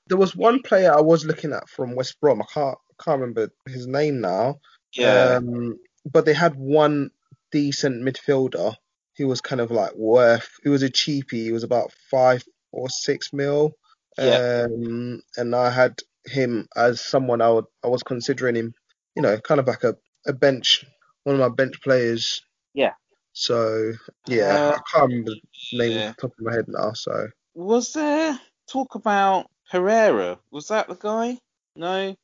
There 0.07 0.19
was 0.19 0.37
one 0.37 0.63
player 0.63 0.93
I 0.93 1.01
was 1.01 1.25
looking 1.25 1.53
at 1.53 1.69
from 1.69 1.95
West 1.95 2.21
Brom. 2.21 2.43
I 2.43 2.47
can't 2.53 2.79
can't 3.03 3.21
remember 3.21 3.51
his 3.67 3.87
name 3.87 4.21
now. 4.21 4.61
Yeah, 4.93 5.37
Um, 5.37 5.79
but 6.11 6.25
they 6.25 6.35
had 6.35 6.57
one 6.57 7.11
decent 7.53 8.03
midfielder 8.03 8.75
who 9.17 9.27
was 9.27 9.41
kind 9.41 9.61
of 9.61 9.71
like 9.71 9.95
worth. 9.95 10.49
He 10.63 10.69
was 10.69 10.83
a 10.83 10.91
cheapie. 10.91 11.45
He 11.45 11.53
was 11.53 11.65
about 11.65 11.93
five 12.11 12.45
or 12.73 12.89
six 12.89 13.33
mil. 13.33 13.73
Yeah. 14.19 14.67
Um, 14.67 15.23
and 15.37 15.55
I 15.55 15.71
had 15.71 16.01
him 16.27 16.69
as 16.77 17.01
someone 17.01 17.41
I 17.41 17.51
would 17.51 17.67
I 17.85 17.89
was 17.89 18.03
considering 18.03 18.57
him. 18.57 18.75
You 19.17 19.23
know, 19.23 19.39
kind 19.39 19.61
of 19.61 19.67
like 19.67 19.83
a, 19.85 19.97
a 20.27 20.33
bench, 20.33 20.85
one 21.25 21.35
of 21.35 21.41
my 21.41 21.49
bench 21.49 21.81
players. 21.83 22.43
Yeah. 22.75 22.93
So 23.33 23.93
yeah, 24.27 24.55
Uh, 24.55 24.77
I 24.77 24.81
can't 24.93 25.11
remember 25.11 25.33
the 25.33 25.79
name 25.79 25.93
yeah. 25.93 26.09
off 26.09 26.17
the 26.17 26.23
top 26.23 26.39
of 26.39 26.45
my 26.45 26.53
head 26.55 26.65
now. 26.69 26.93
So 26.93 27.29
was 27.55 27.93
there 27.93 28.39
talk 28.69 28.95
about 28.95 29.51
Herrera? 29.71 30.39
Was 30.51 30.69
that 30.69 30.89
the 30.89 30.95
guy? 30.95 31.39
No. 31.77 32.17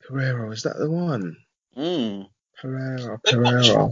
Pereira 0.00 0.50
is 0.50 0.64
that 0.64 0.76
the 0.78 0.90
one? 0.90 1.36
Mm. 1.76 2.28
Pereira, 2.60 3.18
Pereira. 3.24 3.90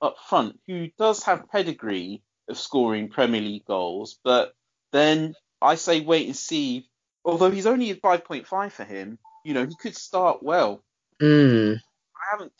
Up 0.00 0.16
front, 0.28 0.58
who 0.66 0.88
does 0.98 1.22
have 1.24 1.48
pedigree 1.50 2.22
of 2.48 2.58
scoring 2.58 3.08
Premier 3.08 3.40
League 3.40 3.64
goals, 3.64 4.18
but 4.22 4.54
then 4.92 5.34
I 5.60 5.76
say 5.76 6.00
wait 6.00 6.26
and 6.26 6.36
see. 6.36 6.88
Although 7.24 7.50
he's 7.50 7.66
only 7.66 7.90
at 7.90 8.02
5.5 8.02 8.72
for 8.72 8.84
him, 8.84 9.18
you 9.44 9.54
know, 9.54 9.64
he 9.64 9.74
could 9.76 9.96
start 9.96 10.42
well. 10.42 10.84
Mm, 11.22 11.76
I 11.76 12.30
haven't 12.30 12.52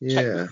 yeah. 0.00 0.46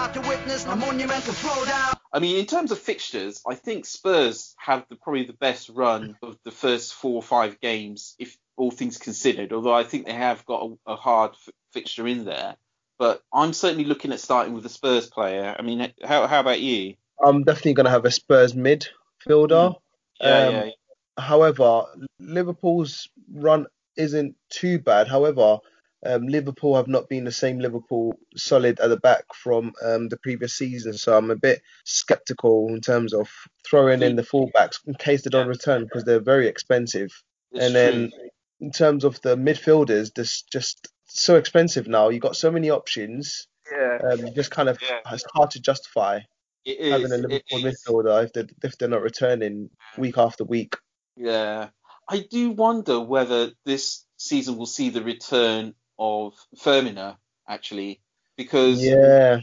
You're 0.00 0.06
all 0.06 0.12
about 0.14 0.24
to 0.24 0.28
witness 0.30 0.64
a 0.64 0.76
monumental 0.76 1.34
throwdown. 1.34 1.98
I 2.10 2.20
mean, 2.20 2.38
in 2.38 2.46
terms 2.46 2.72
of 2.72 2.78
fixtures, 2.78 3.42
I 3.46 3.54
think 3.54 3.84
Spurs 3.84 4.54
have 4.58 4.86
the, 4.88 4.96
probably 4.96 5.24
the 5.24 5.34
best 5.34 5.68
run 5.68 6.16
of 6.22 6.38
the 6.42 6.50
first 6.50 6.94
four 6.94 7.16
or 7.16 7.22
five 7.22 7.60
games, 7.60 8.16
if 8.18 8.34
all 8.56 8.70
things 8.70 8.96
considered. 8.96 9.52
Although 9.52 9.74
I 9.74 9.84
think 9.84 10.06
they 10.06 10.14
have 10.14 10.46
got 10.46 10.62
a, 10.62 10.92
a 10.92 10.96
hard 10.96 11.32
f- 11.32 11.52
fixture 11.74 12.06
in 12.06 12.24
there. 12.24 12.56
But 12.98 13.22
I'm 13.30 13.52
certainly 13.52 13.84
looking 13.84 14.10
at 14.10 14.20
starting 14.20 14.54
with 14.54 14.64
a 14.64 14.70
Spurs 14.70 15.06
player. 15.06 15.54
I 15.58 15.60
mean, 15.60 15.92
how, 16.02 16.26
how 16.26 16.40
about 16.40 16.60
you? 16.60 16.94
I'm 17.22 17.44
definitely 17.44 17.74
going 17.74 17.84
to 17.84 17.90
have 17.90 18.06
a 18.06 18.10
Spurs 18.10 18.54
midfielder. 18.54 19.74
Yeah, 20.18 20.46
Um, 20.46 20.54
yeah, 20.54 20.70
However, 21.18 21.84
Liverpool's 22.18 23.10
run 23.30 23.66
isn't 23.98 24.34
too 24.48 24.78
bad. 24.78 25.08
However, 25.08 25.58
Um, 26.04 26.26
Liverpool 26.28 26.76
have 26.76 26.88
not 26.88 27.08
been 27.08 27.24
the 27.24 27.32
same 27.32 27.58
Liverpool 27.58 28.18
solid 28.36 28.80
at 28.80 28.88
the 28.88 28.96
back 28.96 29.24
from 29.34 29.72
um, 29.84 30.08
the 30.08 30.16
previous 30.16 30.54
season, 30.56 30.94
so 30.94 31.16
I'm 31.16 31.30
a 31.30 31.36
bit 31.36 31.60
skeptical 31.84 32.68
in 32.68 32.80
terms 32.80 33.12
of 33.12 33.28
throwing 33.68 34.02
in 34.02 34.16
the 34.16 34.22
fullbacks 34.22 34.78
in 34.86 34.94
case 34.94 35.22
they 35.22 35.30
don't 35.30 35.48
return 35.48 35.84
because 35.84 36.04
they're 36.04 36.20
very 36.20 36.48
expensive. 36.48 37.10
It's 37.52 37.64
and 37.66 37.74
then 37.74 38.10
true. 38.10 38.28
in 38.60 38.70
terms 38.70 39.04
of 39.04 39.20
the 39.20 39.36
midfielders, 39.36 40.14
there's 40.14 40.42
just 40.50 40.88
so 41.06 41.36
expensive 41.36 41.86
now. 41.86 42.08
You've 42.08 42.22
got 42.22 42.36
so 42.36 42.50
many 42.50 42.70
options. 42.70 43.46
yeah, 43.70 43.98
Um, 44.02 44.32
just 44.34 44.50
kind 44.50 44.68
of 44.70 44.78
Yeah. 44.80 45.00
it's 45.12 45.24
hard 45.34 45.50
to 45.52 45.60
justify 45.60 46.20
it 46.64 46.78
is. 46.78 46.92
having 46.92 47.12
a 47.12 47.16
Liverpool 47.18 47.66
is. 47.66 47.82
midfielder 47.86 48.24
if 48.24 48.32
they 48.32 48.46
if 48.62 48.78
they're 48.78 48.88
not 48.88 49.02
returning 49.02 49.68
week 49.98 50.16
after 50.16 50.44
week. 50.44 50.76
Yeah, 51.16 51.68
I 52.08 52.20
do 52.30 52.50
wonder 52.50 53.00
whether 53.00 53.50
this 53.66 54.06
season 54.16 54.56
will 54.56 54.66
see 54.66 54.90
the 54.90 55.02
return 55.02 55.74
of 56.00 56.34
Firmino 56.56 57.16
actually, 57.48 58.00
because 58.36 58.80
Yeah, 58.80 59.40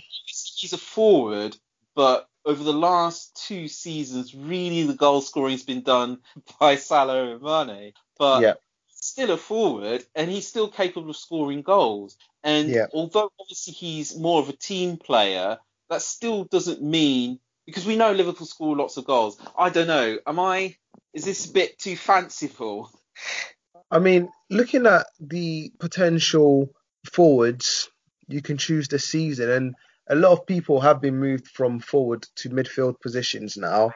he's 0.57 0.73
a 0.73 0.77
forward, 0.77 1.55
but 1.95 2.27
over 2.45 2.63
the 2.63 2.73
last 2.73 3.41
two 3.47 3.67
seasons, 3.67 4.33
really 4.35 4.83
the 4.83 4.93
goal 4.95 5.21
scoring's 5.21 5.63
been 5.63 5.83
done 5.83 6.19
by 6.59 6.75
Salah 6.77 7.33
and 7.33 7.41
Mane. 7.41 7.93
But 8.17 8.41
yeah, 8.41 8.53
still 8.89 9.31
a 9.31 9.37
forward, 9.37 10.03
and 10.15 10.31
he's 10.31 10.47
still 10.47 10.69
capable 10.69 11.09
of 11.09 11.17
scoring 11.17 11.61
goals. 11.61 12.17
And 12.43 12.73
Yeah. 12.73 12.87
although 12.93 13.31
obviously 13.39 13.73
he's 13.73 14.17
more 14.17 14.41
of 14.41 14.49
a 14.49 14.53
team 14.53 14.97
player, 14.97 15.59
that 15.89 16.01
still 16.01 16.45
doesn't 16.45 16.81
mean 16.81 17.39
because 17.65 17.85
we 17.85 17.97
know 17.97 18.13
Liverpool 18.13 18.47
score 18.47 18.75
lots 18.75 18.97
of 18.97 19.05
goals. 19.05 19.37
I 19.57 19.69
don't 19.69 19.87
know. 19.87 20.19
Am 20.25 20.39
I? 20.39 20.75
Is 21.13 21.25
this 21.25 21.49
a 21.49 21.53
bit 21.53 21.77
too 21.79 21.95
fanciful? 21.97 22.91
I 23.89 23.99
mean, 23.99 24.29
looking 24.49 24.85
at 24.85 25.07
the 25.19 25.71
potential 25.79 26.69
forwards 27.11 27.89
you 28.27 28.41
can 28.41 28.57
choose 28.57 28.87
this 28.87 29.05
season, 29.05 29.49
and 29.49 29.75
a 30.09 30.15
lot 30.15 30.33
of 30.33 30.45
people 30.45 30.81
have 30.81 31.01
been 31.01 31.17
moved 31.17 31.47
from 31.47 31.79
forward 31.79 32.27
to 32.37 32.49
midfield 32.49 32.99
positions 32.99 33.57
now. 33.57 33.91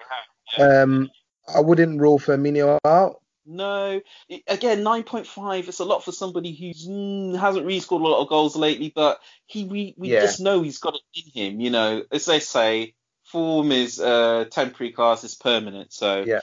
Um, 0.57 1.10
I 1.53 1.60
wouldn't 1.60 2.00
rule 2.00 2.19
Firmino 2.19 2.77
out. 2.86 3.15
No. 3.45 4.01
Again, 4.48 4.83
nine 4.83 5.03
point 5.03 5.27
five. 5.27 5.67
It's 5.67 5.79
a 5.79 5.86
lot 5.86 6.03
for 6.03 6.12
somebody 6.12 6.53
who 6.53 6.89
mm, 6.89 7.38
hasn't 7.39 7.65
really 7.65 7.79
scored 7.79 8.01
a 8.03 8.07
lot 8.07 8.21
of 8.21 8.29
goals 8.29 8.55
lately, 8.55 8.91
but 8.93 9.19
he 9.48 9.65
we, 9.65 9.95
we 9.98 10.10
Yeah. 10.10 10.21
just 10.21 10.39
know 10.39 10.62
he's 10.62 10.77
got 10.77 10.95
it 10.95 11.01
in 11.13 11.31
him. 11.33 11.60
You 11.60 11.71
know, 11.71 12.03
as 12.12 12.25
they 12.25 12.39
say, 12.39 12.93
form 13.25 13.71
is 13.71 14.00
uh, 14.00 14.45
temporary, 14.50 14.91
class 14.93 15.24
is 15.24 15.36
permanent. 15.36 15.91
So 15.91 16.24
Yeah. 16.25 16.41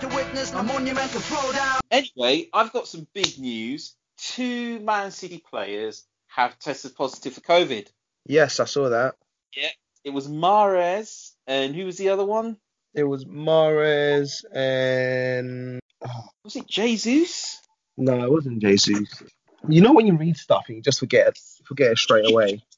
You're 0.00 0.10
all 0.10 0.16
about 0.16 0.16
to 0.16 0.16
witness 0.16 0.52
a 0.52 0.62
monumental 0.62 1.20
throwdown. 1.20 1.78
Anyway, 1.90 2.48
I've 2.52 2.72
got 2.72 2.88
some 2.88 3.06
big 3.14 3.38
news. 3.38 3.94
Two 4.18 4.80
Man 4.80 5.10
City 5.10 5.42
players 5.48 6.04
have 6.28 6.58
tested 6.58 6.96
positive 6.96 7.34
for 7.34 7.40
COVID. 7.40 7.88
Yes, 8.26 8.58
I 8.60 8.64
saw 8.64 8.88
that. 8.88 9.14
Yeah, 9.56 9.68
it 10.02 10.10
was 10.10 10.26
Mahrez 10.26 11.32
and 11.46 11.74
who 11.74 11.84
was 11.84 11.96
the 11.96 12.08
other 12.08 12.24
one? 12.24 12.56
It 12.94 13.04
was 13.04 13.24
Mahrez 13.24 14.44
and 14.52 15.80
oh, 16.04 16.24
Was 16.44 16.56
it 16.56 16.66
Jesus? 16.66 17.60
no, 17.96 18.24
it 18.24 18.30
wasn't 18.30 18.62
Jesus. 18.62 19.22
You 19.68 19.80
know 19.80 19.92
when 19.92 20.06
you 20.06 20.16
read 20.16 20.36
stuff 20.36 20.64
and 20.68 20.76
you 20.76 20.82
just 20.82 20.98
forget 20.98 21.28
it, 21.28 21.38
forget 21.66 21.92
it 21.92 21.98
straight 21.98 22.30
away. 22.30 22.62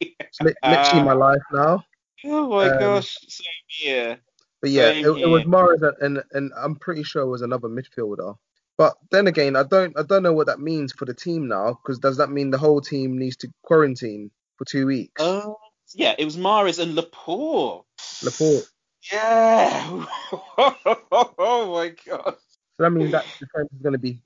It's 0.00 0.40
li- 0.40 0.54
literally 0.64 1.04
my 1.04 1.12
life 1.12 1.42
now. 1.52 1.84
Oh 2.24 2.48
my 2.50 2.68
Um, 2.68 2.78
gosh, 2.78 3.18
same 3.28 3.46
here. 3.66 4.20
But 4.60 4.70
yeah, 4.70 4.90
it, 4.90 5.06
it 5.06 5.26
was. 5.26 5.44
Mahrez 5.44 5.94
and, 6.00 6.22
and 6.32 6.52
I'm 6.56 6.76
pretty 6.76 7.02
sure 7.02 7.22
it 7.22 7.28
was 7.28 7.42
another 7.42 7.68
midfielder. 7.68 8.36
But 8.76 8.96
then 9.10 9.26
again, 9.26 9.56
I 9.56 9.62
don't 9.62 9.98
I 9.98 10.02
don't 10.02 10.22
know 10.22 10.32
what 10.32 10.46
that 10.46 10.60
means 10.60 10.92
for 10.92 11.04
the 11.04 11.14
team 11.14 11.48
now 11.48 11.78
because 11.82 11.98
does 11.98 12.16
that 12.16 12.30
mean 12.30 12.50
the 12.50 12.58
whole 12.58 12.80
team 12.80 13.18
needs 13.18 13.36
to 13.36 13.48
quarantine 13.62 14.30
for 14.56 14.64
two 14.64 14.86
weeks? 14.86 15.20
Oh, 15.20 15.56
yeah, 15.94 16.14
it 16.18 16.24
was 16.24 16.36
Mahrez 16.36 16.78
and 16.78 16.94
Laporte. 16.94 17.84
Laporte. 18.22 18.68
Yeah. 19.12 20.06
oh 20.32 21.72
my 21.72 21.94
god. 22.06 22.36
So 22.76 22.84
that 22.84 22.90
means 22.90 23.12
that 23.12 23.26
defense 23.38 23.68
is 23.72 23.82
going 23.82 23.92
to 23.92 23.98
be 23.98 24.22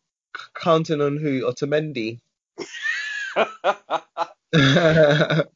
counting 0.54 1.00
on 1.00 1.16
who? 1.16 1.50
Otamendi. 1.50 2.20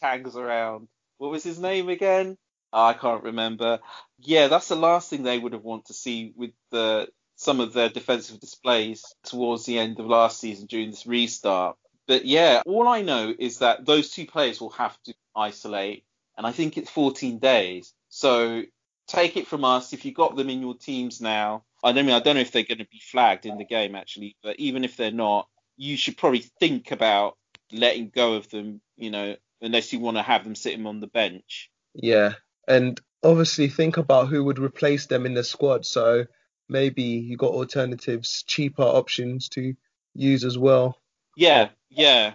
Tags 0.00 0.36
around. 0.36 0.88
What 1.18 1.30
was 1.30 1.44
his 1.44 1.58
name 1.58 1.88
again? 1.88 2.36
I 2.76 2.92
can't 2.92 3.24
remember. 3.24 3.80
Yeah, 4.18 4.48
that's 4.48 4.68
the 4.68 4.76
last 4.76 5.08
thing 5.08 5.22
they 5.22 5.38
would 5.38 5.54
have 5.54 5.64
wanted 5.64 5.86
to 5.86 5.94
see 5.94 6.32
with 6.36 6.52
the 6.70 7.08
some 7.36 7.60
of 7.60 7.72
their 7.72 7.88
defensive 7.88 8.40
displays 8.40 9.04
towards 9.24 9.64
the 9.64 9.78
end 9.78 9.98
of 9.98 10.06
last 10.06 10.40
season 10.40 10.66
during 10.66 10.90
this 10.90 11.06
restart. 11.06 11.76
But 12.06 12.24
yeah, 12.24 12.62
all 12.66 12.86
I 12.86 13.02
know 13.02 13.34
is 13.36 13.58
that 13.58 13.84
those 13.84 14.10
two 14.10 14.26
players 14.26 14.60
will 14.60 14.70
have 14.70 14.96
to 15.04 15.14
isolate, 15.34 16.04
and 16.36 16.46
I 16.46 16.52
think 16.52 16.76
it's 16.76 16.90
14 16.90 17.38
days. 17.38 17.92
So 18.08 18.62
take 19.08 19.36
it 19.36 19.46
from 19.46 19.64
us, 19.64 19.92
if 19.92 20.04
you 20.04 20.12
got 20.12 20.36
them 20.36 20.50
in 20.50 20.60
your 20.60 20.76
teams 20.76 21.20
now, 21.20 21.64
I 21.82 21.92
don't 21.92 22.06
mean 22.06 22.14
I 22.14 22.20
don't 22.20 22.36
know 22.36 22.42
if 22.42 22.52
they're 22.52 22.62
going 22.62 22.78
to 22.78 22.86
be 22.86 23.00
flagged 23.00 23.46
in 23.46 23.58
the 23.58 23.64
game 23.64 23.94
actually, 23.94 24.36
but 24.42 24.58
even 24.58 24.84
if 24.84 24.96
they're 24.96 25.10
not, 25.10 25.48
you 25.76 25.96
should 25.96 26.16
probably 26.16 26.44
think 26.60 26.90
about 26.90 27.36
letting 27.72 28.10
go 28.10 28.34
of 28.34 28.48
them, 28.50 28.80
you 28.96 29.10
know, 29.10 29.36
unless 29.60 29.92
you 29.92 30.00
want 30.00 30.16
to 30.16 30.22
have 30.22 30.44
them 30.44 30.54
sitting 30.54 30.86
on 30.86 31.00
the 31.00 31.06
bench. 31.06 31.70
yeah, 31.94 32.34
and 32.66 33.00
obviously 33.22 33.68
think 33.68 33.96
about 33.96 34.28
who 34.28 34.44
would 34.44 34.58
replace 34.58 35.06
them 35.06 35.26
in 35.26 35.34
the 35.34 35.44
squad. 35.44 35.86
So 35.86 36.26
maybe 36.68 37.02
you 37.02 37.36
got 37.36 37.52
alternatives, 37.52 38.44
cheaper 38.46 38.82
options 38.82 39.48
to 39.50 39.74
use 40.14 40.44
as 40.44 40.58
well. 40.58 40.98
Yeah, 41.36 41.70
yeah. 41.90 42.34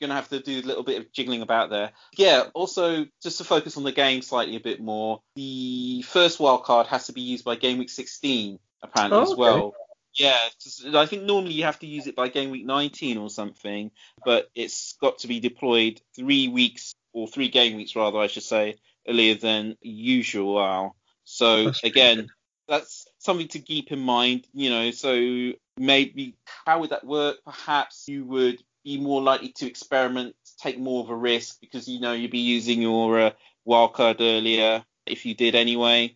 Gonna 0.00 0.14
have 0.14 0.28
to 0.28 0.40
do 0.40 0.60
a 0.60 0.62
little 0.66 0.82
bit 0.82 1.00
of 1.00 1.12
jiggling 1.12 1.42
about 1.42 1.70
there. 1.70 1.92
Yeah, 2.16 2.44
also 2.52 3.06
just 3.22 3.38
to 3.38 3.44
focus 3.44 3.76
on 3.76 3.84
the 3.84 3.92
game 3.92 4.22
slightly 4.22 4.56
a 4.56 4.60
bit 4.60 4.80
more, 4.80 5.22
the 5.36 6.02
first 6.02 6.40
wild 6.40 6.64
card 6.64 6.88
has 6.88 7.06
to 7.06 7.12
be 7.12 7.22
used 7.22 7.44
by 7.44 7.56
game 7.56 7.78
week 7.78 7.90
16 7.90 8.58
apparently 8.82 9.18
Oh, 9.18 9.22
as 9.22 9.30
okay. 9.30 9.40
well. 9.40 9.74
Yeah, 10.14 10.38
'cause 10.62 10.84
I 10.94 11.06
think 11.06 11.22
normally 11.22 11.54
you 11.54 11.64
have 11.64 11.78
to 11.80 11.86
use 11.86 12.06
it 12.06 12.14
by 12.14 12.28
game 12.28 12.50
week 12.50 12.64
19 12.66 13.16
or 13.16 13.30
something, 13.30 13.90
but 14.24 14.50
it's 14.54 14.92
got 15.00 15.18
to 15.20 15.26
be 15.28 15.40
deployed 15.40 16.00
three 16.14 16.48
weeks 16.48 16.94
or 17.12 17.26
three 17.26 17.48
game 17.48 17.76
weeks 17.76 17.96
rather, 17.96 18.18
I 18.18 18.26
should 18.28 18.42
say, 18.44 18.76
earlier 19.08 19.34
than 19.34 19.76
usual. 19.80 20.96
So 21.24 21.64
That's 21.66 21.82
again, 21.84 22.28
that's 22.68 23.06
something 23.18 23.48
to 23.48 23.58
keep 23.58 23.92
in 23.92 24.00
mind, 24.00 24.46
you 24.52 24.70
know. 24.70 24.90
So 24.90 25.52
maybe 25.76 26.36
how 26.66 26.80
would 26.80 26.90
that 26.90 27.04
work? 27.04 27.38
Perhaps 27.44 28.04
you 28.08 28.24
would 28.24 28.62
be 28.84 28.98
more 29.00 29.22
likely 29.22 29.52
to 29.56 29.66
experiment, 29.66 30.36
take 30.58 30.78
more 30.78 31.02
of 31.02 31.10
a 31.10 31.16
risk 31.16 31.60
because 31.60 31.88
you 31.88 32.00
know 32.00 32.12
you'd 32.12 32.30
be 32.30 32.38
using 32.38 32.82
your 32.82 33.20
uh, 33.20 33.30
wildcard 33.66 34.16
earlier 34.20 34.84
if 35.06 35.26
you 35.26 35.34
did 35.34 35.54
anyway. 35.54 36.14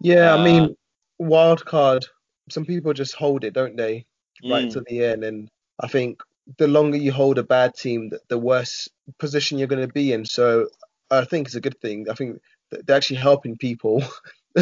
Yeah, 0.00 0.34
I 0.34 0.38
Uh, 0.38 0.44
mean, 0.44 0.76
wild 1.18 1.64
card. 1.64 2.06
Some 2.50 2.64
people 2.64 2.92
just 2.92 3.14
hold 3.14 3.44
it, 3.44 3.54
don't 3.54 3.76
they? 3.76 4.06
Right 4.42 4.68
Mm. 4.68 4.72
to 4.72 4.80
the 4.88 5.04
end, 5.04 5.24
and 5.24 5.48
I 5.78 5.86
think 5.86 6.22
the 6.58 6.66
longer 6.66 6.96
you 6.96 7.12
hold 7.12 7.38
a 7.38 7.44
bad 7.44 7.74
team, 7.76 8.10
the 8.28 8.38
worse 8.38 8.88
position 9.18 9.58
you're 9.58 9.68
going 9.68 9.86
to 9.86 9.92
be 9.92 10.12
in. 10.12 10.24
So 10.24 10.68
I 11.12 11.24
think 11.24 11.46
it's 11.46 11.56
a 11.56 11.60
good 11.60 11.80
thing. 11.80 12.06
I 12.10 12.14
think 12.14 12.40
that 12.70 12.86
they're 12.86 12.96
actually 12.96 13.16
helping 13.16 13.56
people 13.56 14.02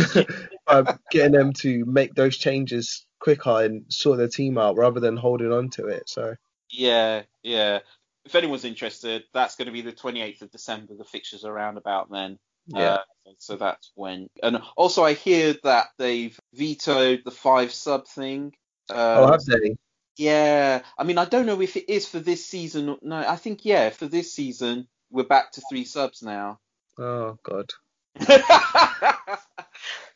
by 0.67 0.97
getting 1.11 1.33
them 1.33 1.53
to 1.55 1.85
make 1.85 2.15
those 2.15 2.37
changes 2.37 3.07
quicker 3.21 3.63
and 3.63 3.85
sort 3.89 4.19
their 4.19 4.29
team 4.29 4.59
out 4.59 4.77
rather 4.77 5.01
than 5.01 5.17
holding 5.17 5.53
on 5.53 5.71
to 5.71 5.87
it. 5.87 6.09
So 6.09 6.35
Yeah, 6.71 7.23
yeah. 7.43 7.81
If 8.25 8.35
anyone's 8.35 8.65
interested, 8.65 9.25
that's 9.33 9.57
going 9.57 9.67
to 9.67 9.73
be 9.73 9.83
the 9.83 9.93
28th 9.93 10.43
of 10.43 10.51
December. 10.51 10.95
The 10.97 11.05
fixtures 11.05 11.45
are 11.45 11.53
around 11.53 11.79
about 11.79 12.11
then. 12.11 12.39
yeah, 12.67 12.95
Uh, 13.27 13.33
so 13.39 13.57
that's 13.57 13.93
when. 13.95 14.29
And 14.43 14.61
also, 14.77 15.05
I 15.05 15.15
hear 15.15 15.55
that 15.65 15.89
they've 15.99 16.39
vetoed 16.55 17.23
the 17.25 17.31
five 17.31 17.73
sub 17.73 18.07
thing. 18.07 18.53
oh, 18.91 19.25
Um, 19.25 19.33
have 19.33 19.45
they? 19.45 19.77
Yeah, 20.17 20.83
I 20.99 21.05
mean, 21.05 21.17
I 21.17 21.25
don't 21.25 21.47
know 21.47 21.63
if 21.63 21.77
it 21.77 21.91
is 21.91 22.07
for 22.07 22.19
this 22.19 22.45
season. 22.45 22.97
No, 23.01 23.17
I 23.17 23.37
think 23.37 23.65
yeah, 23.65 23.89
for 23.89 24.07
this 24.07 24.35
season 24.35 24.87
we're 25.11 25.25
back 25.25 25.53
to 25.53 25.63
three 25.69 25.85
subs 25.85 26.23
now. 26.23 26.59
Oh 26.99 27.39
God. 27.43 27.71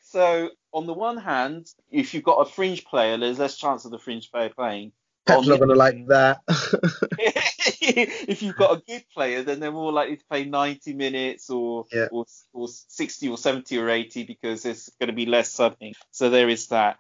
so 0.02 0.50
on 0.72 0.86
the 0.86 0.92
one 0.92 1.16
hand, 1.16 1.66
if 1.90 2.14
you've 2.14 2.24
got 2.24 2.46
a 2.46 2.50
fringe 2.50 2.84
player, 2.84 3.16
there's 3.16 3.38
less 3.38 3.56
chance 3.56 3.84
of 3.84 3.90
the 3.90 3.98
fringe 3.98 4.30
player 4.30 4.50
playing. 4.50 4.92
Pep's 5.26 5.38
On 5.38 5.48
not 5.48 5.58
going 5.58 5.70
to 5.70 5.74
like 5.74 6.06
that. 6.08 6.40
if 7.18 8.42
you've 8.42 8.56
got 8.56 8.76
a 8.78 8.82
good 8.86 9.04
player, 9.14 9.42
then 9.42 9.58
they're 9.58 9.72
more 9.72 9.90
likely 9.92 10.18
to 10.18 10.24
play 10.26 10.44
90 10.44 10.92
minutes 10.92 11.48
or, 11.48 11.86
Yeah. 11.90 12.08
or 12.10 12.26
or 12.52 12.68
60 12.68 13.28
or 13.28 13.38
70 13.38 13.78
or 13.78 13.88
80 13.88 14.24
because 14.24 14.64
there's 14.64 14.90
going 15.00 15.08
to 15.08 15.14
be 15.14 15.24
less 15.24 15.54
subbing. 15.56 15.94
So 16.10 16.28
there 16.28 16.50
is 16.50 16.68
that. 16.68 16.98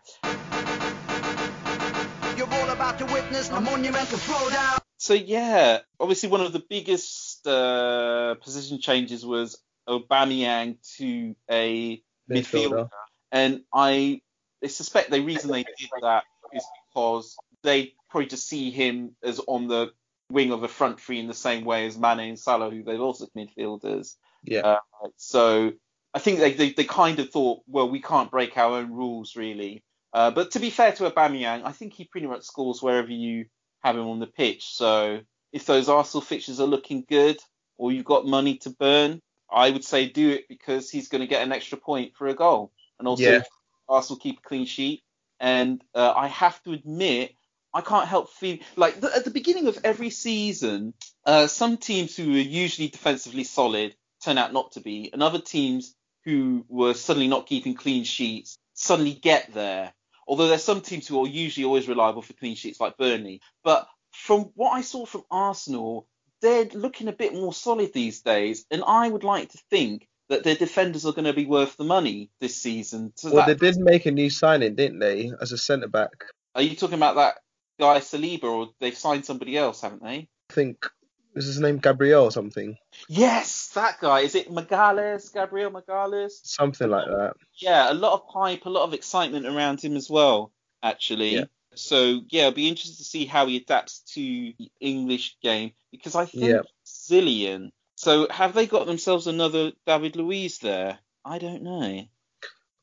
You're 2.36 2.52
all 2.52 2.70
about 2.70 2.98
to 2.98 3.04
witness 3.04 3.50
a 3.50 3.60
monumental 3.60 4.18
throwdown. 4.18 4.83
So 5.04 5.12
yeah, 5.12 5.80
obviously 6.00 6.30
one 6.30 6.40
of 6.40 6.54
the 6.54 6.64
biggest 6.66 7.46
uh, 7.46 8.36
position 8.36 8.80
changes 8.80 9.24
was 9.24 9.62
Aubameyang 9.86 10.78
to 10.96 11.36
a 11.50 12.02
midfielder, 12.30 12.32
Midfielder. 12.32 12.88
and 13.30 13.60
I, 13.70 14.22
I 14.62 14.66
suspect 14.68 15.10
the 15.10 15.20
reason 15.20 15.50
they 15.50 15.64
did 15.64 15.90
that 16.00 16.24
is 16.54 16.64
because 16.88 17.36
they 17.62 17.92
probably 18.08 18.28
just 18.28 18.48
see 18.48 18.70
him 18.70 19.14
as 19.22 19.42
on 19.46 19.68
the 19.68 19.92
wing 20.30 20.52
of 20.52 20.62
a 20.62 20.68
front 20.68 20.98
three 20.98 21.20
in 21.20 21.28
the 21.28 21.34
same 21.34 21.66
way 21.66 21.86
as 21.86 21.98
Mane 21.98 22.20
and 22.20 22.38
Salah, 22.38 22.70
who 22.70 22.82
they've 22.82 22.98
also 22.98 23.26
midfielders. 23.36 24.16
Yeah. 24.42 24.60
Uh, 24.60 25.08
so 25.18 25.74
I 26.14 26.18
think 26.18 26.38
they, 26.38 26.54
they, 26.54 26.70
they 26.70 26.84
kind 26.84 27.18
of 27.18 27.28
thought, 27.28 27.60
well, 27.66 27.90
we 27.90 28.00
can't 28.00 28.30
break 28.30 28.56
our 28.56 28.78
own 28.78 28.90
rules 28.90 29.36
really. 29.36 29.84
Uh, 30.14 30.30
but 30.30 30.52
to 30.52 30.60
be 30.60 30.70
fair 30.70 30.92
to 30.92 31.10
Aubameyang, 31.10 31.60
I 31.62 31.72
think 31.72 31.92
he 31.92 32.04
pretty 32.04 32.26
much 32.26 32.44
scores 32.44 32.82
wherever 32.82 33.12
you 33.12 33.44
have 33.84 33.96
him 33.96 34.08
on 34.08 34.18
the 34.18 34.26
pitch. 34.26 34.74
So 34.74 35.20
if 35.52 35.66
those 35.66 35.88
Arsenal 35.88 36.22
fixtures 36.22 36.58
are 36.58 36.66
looking 36.66 37.04
good, 37.08 37.38
or 37.76 37.92
you've 37.92 38.04
got 38.04 38.26
money 38.26 38.56
to 38.58 38.70
burn, 38.70 39.20
I 39.52 39.70
would 39.70 39.84
say 39.84 40.08
do 40.08 40.30
it 40.30 40.48
because 40.48 40.90
he's 40.90 41.08
going 41.08 41.20
to 41.20 41.28
get 41.28 41.42
an 41.42 41.52
extra 41.52 41.78
point 41.78 42.16
for 42.16 42.26
a 42.26 42.34
goal, 42.34 42.72
and 42.98 43.06
also 43.06 43.22
Yeah. 43.22 43.42
Arsenal 43.88 44.18
keep 44.18 44.38
a 44.38 44.42
clean 44.42 44.66
sheet. 44.66 45.02
And 45.38 45.82
uh, 45.94 46.12
I 46.16 46.28
have 46.28 46.62
to 46.62 46.72
admit, 46.72 47.34
I 47.74 47.82
can't 47.82 48.08
help 48.08 48.30
feel 48.30 48.58
like 48.76 49.00
the, 49.00 49.14
at 49.14 49.24
the 49.24 49.30
beginning 49.30 49.66
of 49.66 49.78
every 49.84 50.10
season, 50.10 50.94
uh, 51.26 51.48
some 51.48 51.76
teams 51.76 52.16
who 52.16 52.32
are 52.34 52.38
usually 52.38 52.88
defensively 52.88 53.44
solid 53.44 53.94
turn 54.24 54.38
out 54.38 54.52
not 54.52 54.72
to 54.72 54.80
be, 54.80 55.10
and 55.12 55.22
other 55.22 55.40
teams 55.40 55.94
who 56.24 56.64
were 56.68 56.94
suddenly 56.94 57.28
not 57.28 57.46
keeping 57.46 57.74
clean 57.74 58.04
sheets 58.04 58.58
suddenly 58.72 59.12
get 59.12 59.52
there. 59.52 59.92
Although 60.26 60.48
there's 60.48 60.64
some 60.64 60.80
teams 60.80 61.06
who 61.06 61.24
are 61.24 61.28
usually 61.28 61.64
always 61.64 61.88
reliable 61.88 62.22
for 62.22 62.32
clean 62.34 62.56
sheets, 62.56 62.80
like 62.80 62.96
Burnley. 62.96 63.40
But 63.62 63.86
from 64.12 64.50
what 64.54 64.70
I 64.70 64.80
saw 64.80 65.06
from 65.06 65.24
Arsenal, 65.30 66.06
they're 66.40 66.66
looking 66.66 67.08
a 67.08 67.12
bit 67.12 67.34
more 67.34 67.52
solid 67.52 67.92
these 67.92 68.20
days, 68.22 68.64
and 68.70 68.82
I 68.86 69.08
would 69.08 69.24
like 69.24 69.50
to 69.50 69.58
think 69.70 70.08
that 70.28 70.44
their 70.44 70.54
defenders 70.54 71.04
are 71.04 71.12
going 71.12 71.26
to 71.26 71.32
be 71.32 71.46
worth 71.46 71.76
the 71.76 71.84
money 71.84 72.30
this 72.40 72.56
season. 72.60 73.12
So 73.16 73.30
Well, 73.30 73.46
that- 73.46 73.58
they 73.58 73.70
did 73.70 73.80
make 73.80 74.06
a 74.06 74.10
new 74.10 74.30
signing, 74.30 74.74
didn't 74.74 74.98
they, 74.98 75.32
as 75.40 75.52
a 75.52 75.58
centre 75.58 75.88
back? 75.88 76.24
Are 76.54 76.62
you 76.62 76.76
talking 76.76 76.94
about 76.94 77.16
that 77.16 77.40
guy 77.78 77.98
Saliba, 78.00 78.44
or 78.44 78.68
they've 78.80 78.96
signed 78.96 79.24
somebody 79.26 79.56
else, 79.56 79.80
haven't 79.80 80.02
they? 80.02 80.28
I 80.50 80.52
think 80.52 80.86
is 81.34 81.46
his 81.46 81.60
name 81.60 81.78
Gabriel 81.78 82.24
or 82.24 82.30
something, 82.30 82.76
Yes, 83.08 83.68
that 83.74 84.00
guy. 84.00 84.20
Is 84.20 84.34
it 84.34 84.50
Magalhães, 84.50 85.32
Gabriel 85.32 85.70
Magalhães? 85.70 86.32
something 86.44 86.88
like 86.88 87.06
that. 87.06 87.34
Yeah, 87.56 87.90
a 87.90 87.94
lot 87.94 88.12
of 88.14 88.22
hype, 88.28 88.64
a 88.66 88.70
lot 88.70 88.84
of 88.84 88.94
excitement 88.94 89.46
around 89.46 89.80
him 89.80 89.96
as 89.96 90.08
well, 90.08 90.52
actually. 90.82 91.34
Yeah. 91.34 91.44
So 91.74 92.20
yeah, 92.28 92.42
it'll 92.42 92.52
be 92.52 92.68
interesting 92.68 92.96
to 92.98 93.04
see 93.04 93.24
how 93.26 93.46
he 93.46 93.56
adapts 93.56 94.00
to 94.14 94.20
the 94.20 94.70
English 94.80 95.36
game 95.42 95.72
because 95.90 96.14
I 96.14 96.24
think 96.26 96.44
Yeah. 96.44 96.60
Zillion. 96.86 97.70
So 97.96 98.28
have 98.30 98.54
they 98.54 98.66
got 98.66 98.86
themselves 98.86 99.26
another 99.26 99.72
David 99.86 100.14
Luiz 100.16 100.58
there? 100.58 100.98
I 101.24 101.38
don't 101.38 101.62
know. 101.62 102.04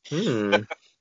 Hmm, 0.10 0.56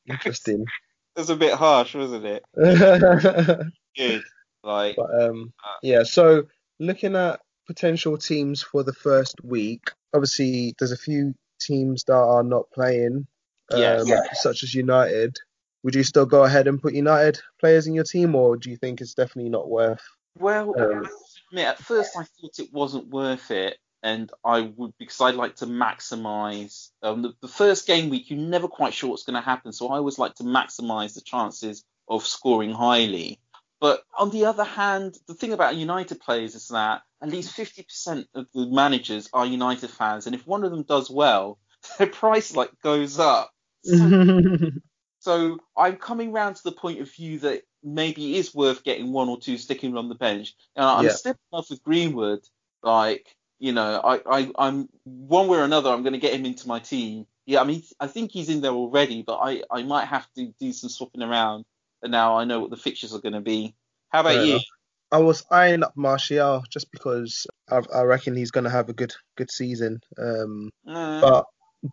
interesting. 0.06 0.66
Was 1.16 1.30
a 1.30 1.36
bit 1.36 1.54
harsh, 1.54 1.94
wasn't 1.94 2.24
it? 2.26 2.44
Good. 3.96 4.22
Like 4.62 4.96
um, 4.98 5.52
yeah. 5.82 6.04
So 6.04 6.44
looking 6.80 7.14
at 7.14 7.40
potential 7.66 8.18
teams 8.18 8.62
for 8.62 8.82
the 8.82 8.92
first 8.92 9.36
week, 9.44 9.92
obviously 10.12 10.74
there's 10.78 10.90
a 10.90 10.96
few 10.96 11.34
teams 11.60 12.02
that 12.04 12.14
are 12.14 12.42
not 12.42 12.70
playing, 12.72 13.26
um, 13.70 13.78
Yes. 13.78 14.42
such 14.42 14.64
as 14.64 14.74
United. 14.74 15.36
Would 15.82 15.94
you 15.94 16.02
still 16.02 16.26
go 16.26 16.42
ahead 16.42 16.66
and 16.66 16.82
put 16.82 16.94
United 16.94 17.40
players 17.60 17.86
in 17.86 17.94
your 17.94 18.04
team, 18.04 18.34
or 18.34 18.56
do 18.56 18.70
you 18.70 18.76
think 18.76 19.00
it's 19.00 19.14
definitely 19.14 19.50
not 19.50 19.70
worth? 19.70 20.02
Well, 20.38 20.74
Um, 20.78 21.04
I 21.04 21.10
admit, 21.50 21.66
at 21.66 21.78
first 21.78 22.16
I 22.16 22.24
thought 22.24 22.58
it 22.58 22.72
wasn't 22.72 23.08
worth 23.08 23.50
it, 23.50 23.78
and 24.02 24.30
I 24.44 24.72
would 24.76 24.94
because 24.98 25.20
I'd 25.20 25.34
like 25.34 25.56
to 25.56 25.66
maximise. 25.66 26.90
Um, 27.02 27.22
the, 27.22 27.34
the 27.40 27.48
first 27.48 27.86
game 27.86 28.10
week, 28.10 28.30
you're 28.30 28.38
never 28.38 28.68
quite 28.68 28.94
sure 28.94 29.10
what's 29.10 29.24
going 29.24 29.40
to 29.40 29.46
happen, 29.46 29.72
so 29.72 29.88
I 29.88 29.96
always 29.96 30.18
like 30.18 30.34
to 30.36 30.44
maximise 30.44 31.14
the 31.14 31.20
chances 31.20 31.84
of 32.08 32.26
scoring 32.26 32.72
highly. 32.72 33.38
But 33.80 34.04
on 34.18 34.30
the 34.30 34.46
other 34.46 34.64
hand, 34.64 35.16
the 35.26 35.34
thing 35.34 35.52
about 35.52 35.76
United 35.76 36.20
players 36.20 36.54
is 36.54 36.68
that 36.68 37.02
at 37.22 37.30
least 37.30 37.56
50% 37.56 38.26
of 38.34 38.46
the 38.54 38.66
managers 38.66 39.28
are 39.32 39.46
United 39.46 39.90
fans, 39.90 40.26
and 40.26 40.34
if 40.34 40.46
one 40.46 40.64
of 40.64 40.70
them 40.70 40.84
does 40.84 41.10
well, 41.10 41.58
their 41.98 42.08
price 42.08 42.56
like 42.56 42.72
goes 42.82 43.18
up. 43.18 43.52
So 43.82 44.12
so 45.20 45.58
I'm 45.76 45.96
coming 45.96 46.32
round 46.32 46.56
to 46.56 46.62
the 46.64 46.72
point 46.72 47.00
of 47.00 47.12
view 47.12 47.38
that 47.40 47.62
maybe 47.82 48.34
it 48.34 48.38
is 48.38 48.54
worth 48.54 48.84
getting 48.84 49.12
one 49.12 49.28
or 49.28 49.38
two 49.38 49.58
sticking 49.58 49.96
on 49.96 50.08
the 50.08 50.14
bench. 50.14 50.54
And 50.76 50.84
I'm 50.84 51.06
Yeah. 51.06 51.16
still 51.16 51.32
in 51.32 51.38
love 51.52 51.66
with 51.70 51.82
Greenwood. 51.82 52.40
Like, 52.82 53.26
you 53.58 53.72
know, 53.72 54.00
I, 54.02 54.20
I, 54.26 54.52
I'm 54.58 54.88
one 55.04 55.48
way 55.48 55.58
or 55.58 55.64
another, 55.64 55.90
I'm 55.90 56.02
going 56.02 56.14
to 56.14 56.18
get 56.18 56.34
him 56.34 56.46
into 56.46 56.68
my 56.68 56.78
team. 56.80 57.26
Yeah, 57.46 57.60
I 57.60 57.64
mean, 57.64 57.82
I 57.98 58.06
think 58.06 58.30
he's 58.32 58.48
in 58.48 58.60
there 58.62 58.72
already, 58.72 59.22
but 59.22 59.38
I, 59.38 59.62
I 59.70 59.82
might 59.82 60.06
have 60.06 60.26
to 60.36 60.54
do 60.60 60.72
some 60.72 60.90
swapping 60.90 61.22
around. 61.22 61.64
And 62.02 62.12
now 62.12 62.36
I 62.36 62.44
know 62.44 62.60
what 62.60 62.70
the 62.70 62.76
fixtures 62.76 63.14
are 63.14 63.20
going 63.20 63.34
to 63.34 63.40
be. 63.40 63.74
How 64.08 64.20
about 64.20 64.34
Fair 64.34 64.44
you? 64.44 64.50
enough. 64.52 64.64
I 65.12 65.18
was 65.18 65.44
eyeing 65.50 65.82
up 65.82 65.96
Martial 65.96 66.62
just 66.70 66.90
because 66.92 67.46
I, 67.68 67.82
I 67.92 68.02
reckon 68.02 68.36
he's 68.36 68.52
going 68.52 68.64
to 68.64 68.70
have 68.70 68.88
a 68.88 68.92
good 68.92 69.12
good 69.36 69.50
season. 69.50 70.00
Um, 70.18 70.70
Uh, 70.86 71.20
but 71.20 71.44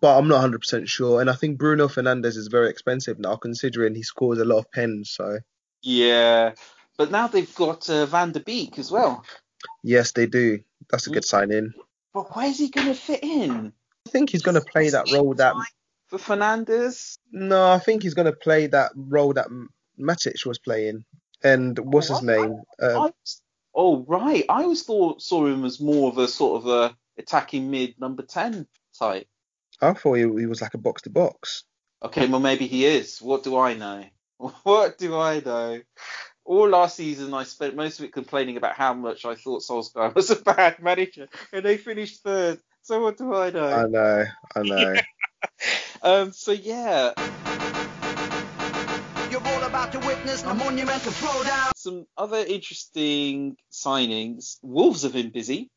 but 0.02 0.18
I'm 0.18 0.28
not 0.28 0.44
100% 0.44 0.88
sure. 0.88 1.22
And 1.22 1.30
I 1.30 1.34
think 1.34 1.58
Bruno 1.58 1.88
Fernandes 1.88 2.36
is 2.38 2.48
very 2.48 2.70
expensive 2.70 3.20
now, 3.20 3.38
considering 3.38 3.96
he 3.96 4.04
scores 4.04 4.38
a 4.40 4.46
lot 4.46 4.60
of 4.60 4.72
pens. 4.72 5.12
So 5.12 5.40
yeah, 5.82 6.54
but 6.98 7.10
now 7.12 7.28
they've 7.28 7.54
got 7.56 7.90
uh, 7.90 8.06
Van 8.06 8.32
der 8.34 8.42
Beek 8.42 8.78
as 8.80 8.92
well. 8.92 9.24
yes, 9.84 10.12
they 10.12 10.26
do. 10.28 10.60
That's 10.92 11.08
a 11.08 11.12
good 11.12 11.26
sign 11.26 11.52
in. 11.52 11.74
But 12.14 12.36
where's 12.36 12.60
he 12.60 12.70
going 12.70 12.88
to 12.88 12.94
fit 12.94 13.24
in? 13.24 13.74
I 14.06 14.10
think 14.10 14.30
he's 14.30 14.42
going 14.42 14.56
to 14.56 14.62
play 14.62 14.90
that 14.90 15.12
role 15.12 15.34
that. 15.36 15.54
For 16.08 16.18
Fernandes? 16.18 17.18
No, 17.32 17.70
I 17.72 17.80
think 17.80 18.04
he's 18.04 18.14
going 18.14 18.32
to 18.32 18.38
play 18.38 18.68
that 18.68 18.92
role 18.96 19.34
that 19.34 19.48
Matic 20.00 20.46
was 20.46 20.60
playing. 20.60 21.06
And 21.44 21.78
what's 21.78 22.08
his 22.08 22.22
Oh, 22.22 22.26
name? 22.26 22.62
Uh, 22.82 23.06
I 23.08 23.12
oh 23.76 24.04
right, 24.08 24.44
I 24.50 24.64
always 24.64 24.84
thought 24.84 25.22
saw 25.22 25.46
him 25.46 25.66
as 25.66 25.80
more 25.80 26.10
of 26.10 26.18
a 26.18 26.28
sort 26.28 26.64
of 26.64 26.68
a 26.68 26.96
attacking 27.18 27.70
mid 27.70 28.00
number 28.00 28.24
ten 28.24 28.68
type. 28.98 29.28
I 29.82 29.94
thought 29.94 30.14
he, 30.16 30.22
he 30.22 30.46
was 30.48 30.62
like 30.62 30.74
a 30.74 30.80
box 30.80 31.04
to 31.04 31.10
box. 31.10 31.64
Okay, 32.04 32.28
well 32.28 32.40
maybe 32.40 32.68
he 32.68 32.86
is. 32.86 33.22
What 33.22 33.44
do 33.44 33.58
I 33.58 33.74
know? 33.74 34.04
What 34.64 34.98
do 35.00 35.18
I 35.18 35.40
know? 35.40 35.82
All 36.46 36.70
last 36.70 36.96
season, 36.96 37.34
I 37.34 37.44
spent 37.44 37.76
most 37.76 38.00
of 38.00 38.06
it 38.06 38.14
complaining 38.14 38.56
about 38.58 38.76
how 38.76 38.94
much 38.94 39.26
I 39.26 39.36
thought 39.36 39.64
Solskjaer 39.64 40.14
was 40.16 40.30
a 40.32 40.36
bad 40.36 40.82
manager, 40.82 41.28
and 41.52 41.66
they 41.66 41.78
finished 41.78 42.24
third. 42.24 42.60
So 42.84 43.02
what 43.02 43.18
do 43.18 43.34
I 43.34 43.50
know? 43.50 43.68
I 43.68 43.88
know, 43.88 44.26
I 44.56 44.62
know. 44.64 44.96
Um, 46.02 46.32
so 46.32 46.52
yeah, 46.52 47.14
about 49.78 49.92
to 49.92 50.00
witness 50.08 50.42
a 50.44 50.56
monumental 50.56 51.12
throwdown. 51.12 51.70
some 51.76 52.08
other 52.18 52.38
interesting 52.38 53.56
signings. 53.72 54.58
Wolves 54.64 55.04
have 55.04 55.14
been 55.14 55.30
busy, 55.30 55.70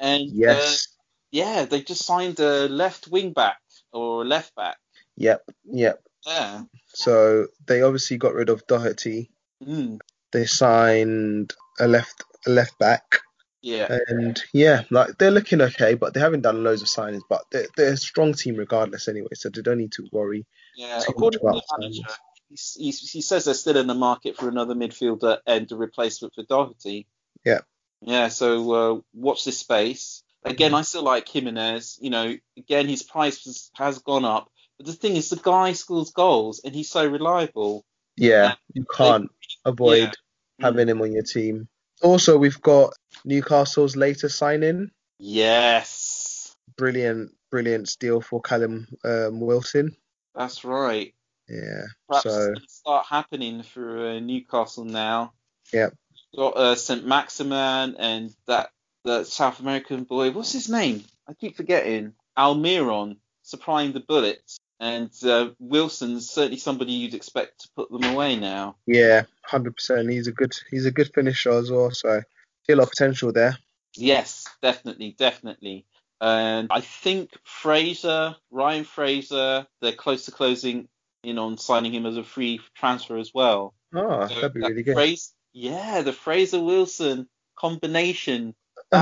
and 0.00 0.30
uh, 0.30 0.32
yes. 0.32 0.86
yeah, 1.32 1.64
they 1.64 1.82
just 1.82 2.06
signed 2.06 2.38
a 2.38 2.68
left 2.68 3.08
wing 3.08 3.32
back 3.32 3.58
or 3.92 4.24
left 4.24 4.54
back. 4.54 4.76
Yep. 5.16 5.42
Yep. 5.64 6.00
Yeah. 6.24 6.62
So 6.86 7.48
they 7.66 7.82
obviously 7.82 8.16
got 8.16 8.34
rid 8.34 8.48
of 8.48 8.64
Doherty. 8.68 9.28
Mm, 9.66 9.98
They 10.30 10.46
signed 10.46 11.52
a 11.80 11.88
left 11.88 12.22
a 12.46 12.50
left 12.50 12.78
back, 12.78 13.22
yeah. 13.60 13.98
and 14.06 14.40
yeah, 14.52 14.84
like 14.92 15.18
they're 15.18 15.32
looking 15.32 15.62
okay, 15.62 15.94
but 15.94 16.14
they 16.14 16.20
haven't 16.20 16.42
done 16.42 16.62
loads 16.62 16.82
of 16.82 16.86
signings. 16.86 17.22
But 17.28 17.42
they're, 17.50 17.66
they're 17.76 17.94
a 17.94 17.96
strong 17.96 18.34
team 18.34 18.54
regardless 18.54 19.08
anyway, 19.08 19.34
so 19.34 19.48
they 19.48 19.62
don't 19.62 19.78
need 19.78 19.92
to 19.92 20.06
worry. 20.12 20.46
Yeah, 20.76 21.00
too 21.00 21.10
according 21.10 21.40
to 21.40 21.46
much 21.46 21.54
the 21.54 21.58
about 21.58 21.80
manager, 21.80 22.02
signings. 22.02 22.16
He, 22.48 22.56
he, 22.84 22.90
he 22.90 23.20
says 23.20 23.44
they're 23.44 23.54
still 23.54 23.76
in 23.76 23.86
the 23.86 23.94
market 23.94 24.36
for 24.36 24.48
another 24.48 24.74
midfielder 24.74 25.38
and 25.46 25.70
a 25.70 25.76
replacement 25.76 26.34
for 26.34 26.42
Doherty. 26.44 27.06
Yeah. 27.44 27.60
Yeah, 28.00 28.28
so 28.28 28.72
uh, 28.72 29.00
watch 29.14 29.44
this 29.44 29.58
space. 29.58 30.22
Again, 30.44 30.72
I 30.72 30.82
still 30.82 31.02
like 31.02 31.28
Jimenez. 31.28 31.98
You 32.00 32.10
know, 32.10 32.34
again, 32.56 32.86
his 32.88 33.02
price 33.02 33.44
has, 33.44 33.70
has 33.74 33.98
gone 33.98 34.24
up. 34.24 34.50
But 34.78 34.86
the 34.86 34.92
thing 34.92 35.16
is, 35.16 35.30
the 35.30 35.36
guy 35.36 35.72
scores 35.72 36.10
goals 36.12 36.60
and 36.64 36.74
he's 36.74 36.88
so 36.90 37.04
reliable. 37.06 37.84
Yeah, 38.16 38.54
you 38.72 38.84
can't 38.84 39.30
avoid 39.64 39.98
Yeah. 39.98 40.12
having 40.66 40.88
him 40.88 41.02
on 41.02 41.12
your 41.12 41.24
team. 41.24 41.68
Also, 42.02 42.38
we've 42.38 42.60
got 42.62 42.92
Newcastle's 43.24 43.96
latest 43.96 44.38
signing. 44.38 44.90
Yes, 45.18 46.54
Brilliant, 46.76 47.32
brilliant 47.50 47.88
steal 47.88 48.20
for 48.20 48.40
Callum 48.40 48.86
um, 49.04 49.40
Wilson. 49.40 49.96
that's 50.34 50.64
right. 50.64 51.14
Yeah. 51.48 51.84
Perhaps 52.08 52.24
So- 52.24 52.54
start 52.68 53.06
happening 53.06 53.62
for 53.62 54.08
uh, 54.08 54.20
Newcastle 54.20 54.84
now. 54.84 55.32
Yep. 55.72 55.94
Got 56.36 56.56
uh, 56.56 56.74
Saint-Maximin 56.74 57.96
and 57.98 58.34
that 58.46 58.70
the 59.04 59.24
South 59.24 59.60
American 59.60 60.04
boy. 60.04 60.30
What's 60.30 60.52
his 60.52 60.68
name? 60.68 61.04
I 61.26 61.34
keep 61.34 61.56
forgetting. 61.56 62.12
Almiron 62.36 63.16
supplying 63.42 63.92
the 63.92 64.00
bullets, 64.00 64.58
and 64.78 65.10
uh, 65.24 65.50
Wilson's 65.58 66.30
certainly 66.30 66.58
somebody 66.58 66.92
you'd 66.92 67.14
expect 67.14 67.60
to 67.62 67.68
put 67.74 67.90
them 67.90 68.04
away 68.04 68.36
now. 68.36 68.76
Yeah, 68.86 69.22
hundred 69.42 69.76
percent. 69.76 70.10
He's 70.10 70.26
a 70.28 70.32
good 70.32 70.52
he's 70.70 70.86
a 70.86 70.90
good 70.90 71.10
finisher 71.14 71.50
as 71.52 71.70
well. 71.70 71.90
So 71.90 72.20
see 72.66 72.72
a 72.74 72.76
lot 72.76 72.84
of 72.84 72.90
potential 72.90 73.32
there. 73.32 73.58
Yes, 73.96 74.44
definitely, 74.62 75.16
definitely. 75.18 75.86
And 76.20 76.68
I 76.70 76.80
think 76.80 77.30
Fraser, 77.44 78.36
Ryan 78.50 78.84
Fraser, 78.84 79.66
they're 79.80 79.92
close 79.92 80.26
to 80.26 80.30
closing 80.32 80.88
in 81.28 81.38
on 81.38 81.58
signing 81.58 81.92
him 81.92 82.06
as 82.06 82.16
a 82.16 82.24
free 82.24 82.60
transfer 82.74 83.16
as 83.16 83.32
well. 83.34 83.74
Oh, 83.94 84.26
So 84.26 84.34
that'd 84.34 84.54
be 84.54 84.60
that 84.60 84.68
really 84.70 84.82
good. 84.82 84.94
Fraser, 84.94 85.32
yeah, 85.52 86.02
the 86.02 86.12
Fraser 86.12 86.60
Wilson 86.60 87.28
combination 87.56 88.54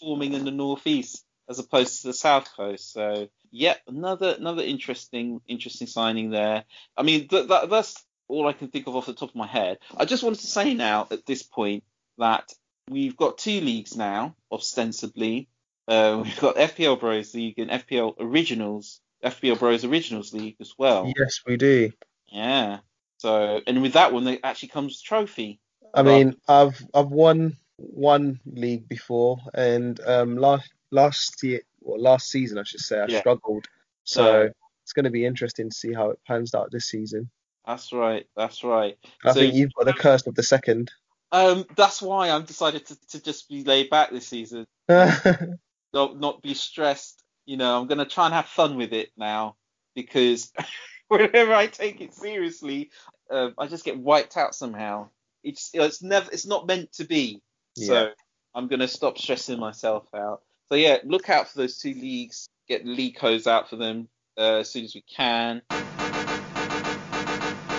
forming 0.00 0.32
in 0.34 0.44
the 0.44 0.50
northeast 0.50 1.24
as 1.48 1.58
opposed 1.58 2.02
to 2.02 2.08
the 2.08 2.14
south 2.14 2.48
coast. 2.56 2.92
So 2.92 3.28
yeah, 3.50 3.74
another 3.86 4.34
another 4.38 4.62
interesting 4.62 5.40
interesting 5.48 5.86
signing 5.86 6.30
there. 6.30 6.64
I 6.96 7.02
mean, 7.02 7.28
th- 7.28 7.48
that, 7.48 7.70
that's 7.70 8.02
all 8.28 8.46
I 8.46 8.52
can 8.52 8.68
think 8.68 8.86
of 8.86 8.94
off 8.96 9.06
the 9.06 9.12
top 9.12 9.30
of 9.30 9.34
my 9.34 9.46
head. 9.46 9.78
I 9.96 10.04
just 10.04 10.22
wanted 10.22 10.40
to 10.40 10.46
say 10.46 10.74
now 10.74 11.08
at 11.10 11.26
this 11.26 11.42
point 11.42 11.82
that 12.18 12.52
we've 12.88 13.16
got 13.16 13.38
two 13.38 13.60
leagues 13.60 13.96
now, 13.96 14.36
ostensibly. 14.52 15.48
Uh, 15.88 16.20
we've 16.22 16.38
got 16.38 16.54
FPL 16.56 17.00
Bros 17.00 17.34
League 17.34 17.58
and 17.58 17.70
FPL 17.70 18.14
Originals, 18.20 19.00
FPL 19.24 19.58
Bros 19.58 19.84
Originals 19.84 20.32
League 20.32 20.56
as 20.60 20.74
well. 20.78 21.12
yes, 21.16 21.40
we 21.46 21.56
do. 21.56 21.90
Yeah. 22.28 22.78
So, 23.18 23.60
and 23.66 23.82
with 23.82 23.92
that 23.94 24.12
one, 24.12 24.24
there 24.24 24.38
actually 24.42 24.68
comes 24.70 25.00
trophy. 25.02 25.60
I 25.94 26.02
Right. 26.02 26.24
mean, 26.26 26.36
I've 26.48 26.80
I've 26.94 27.08
won 27.10 27.56
one 27.76 28.40
league 28.46 28.88
before, 28.88 29.38
and 29.54 29.98
um, 30.06 30.36
last 30.36 30.70
last 30.90 31.42
year, 31.42 31.60
well, 31.80 32.00
last 32.00 32.28
season, 32.30 32.58
I 32.58 32.62
should 32.64 32.80
say, 32.80 32.98
I 33.00 33.06
Yeah. 33.06 33.20
struggled. 33.20 33.66
So 34.04 34.50
it's 34.84 34.92
going 34.92 35.04
to 35.04 35.10
be 35.10 35.24
interesting 35.26 35.70
to 35.70 35.76
see 35.76 35.92
how 35.92 36.10
it 36.10 36.18
pans 36.26 36.54
out 36.54 36.70
this 36.72 36.86
season. 36.86 37.30
That's 37.66 37.92
right. 37.92 38.26
That's 38.36 38.64
right. 38.64 38.96
I 39.24 39.32
So- 39.32 39.40
think 39.40 39.54
you've 39.54 39.74
got 39.74 39.86
the 39.86 39.92
curse 39.92 40.26
of 40.26 40.34
the 40.34 40.42
second. 40.42 40.90
Um, 41.32 41.64
that's 41.76 42.02
why 42.02 42.30
I've 42.30 42.46
decided 42.46 42.86
to, 42.86 42.96
to 43.10 43.22
just 43.22 43.48
be 43.48 43.62
laid 43.62 43.88
back 43.90 44.10
this 44.10 44.26
season, 44.26 44.66
not 44.88 46.18
not 46.18 46.42
be 46.42 46.54
stressed. 46.54 47.22
You 47.50 47.56
know, 47.56 47.80
I'm 47.80 47.88
gonna 47.88 48.06
try 48.06 48.26
and 48.26 48.34
have 48.34 48.46
fun 48.46 48.76
with 48.76 48.92
it 48.92 49.10
now 49.16 49.56
because 49.96 50.52
whenever 51.08 51.52
I 51.52 51.66
take 51.66 52.00
it 52.00 52.14
seriously, 52.14 52.92
um, 53.28 53.54
I 53.58 53.66
just 53.66 53.84
get 53.84 53.98
wiped 53.98 54.36
out 54.36 54.54
somehow. 54.54 55.08
It's 55.42 55.72
it's 55.74 56.00
never 56.00 56.30
it's 56.30 56.46
not 56.46 56.68
meant 56.68 56.92
to 56.92 57.04
be. 57.04 57.42
So 57.76 58.10
I'm 58.54 58.68
gonna 58.68 58.86
stop 58.86 59.18
stressing 59.18 59.58
myself 59.58 60.06
out. 60.14 60.42
So 60.68 60.76
yeah, 60.76 60.98
look 61.02 61.28
out 61.28 61.48
for 61.48 61.58
those 61.58 61.78
two 61.78 61.92
leagues. 61.92 62.48
Get 62.68 62.84
the 62.84 62.90
league 62.92 63.16
codes 63.16 63.48
out 63.48 63.68
for 63.68 63.74
them 63.74 64.06
uh, 64.38 64.58
as 64.58 64.70
soon 64.70 64.84
as 64.84 64.94
we 64.94 65.00
can. 65.00 65.60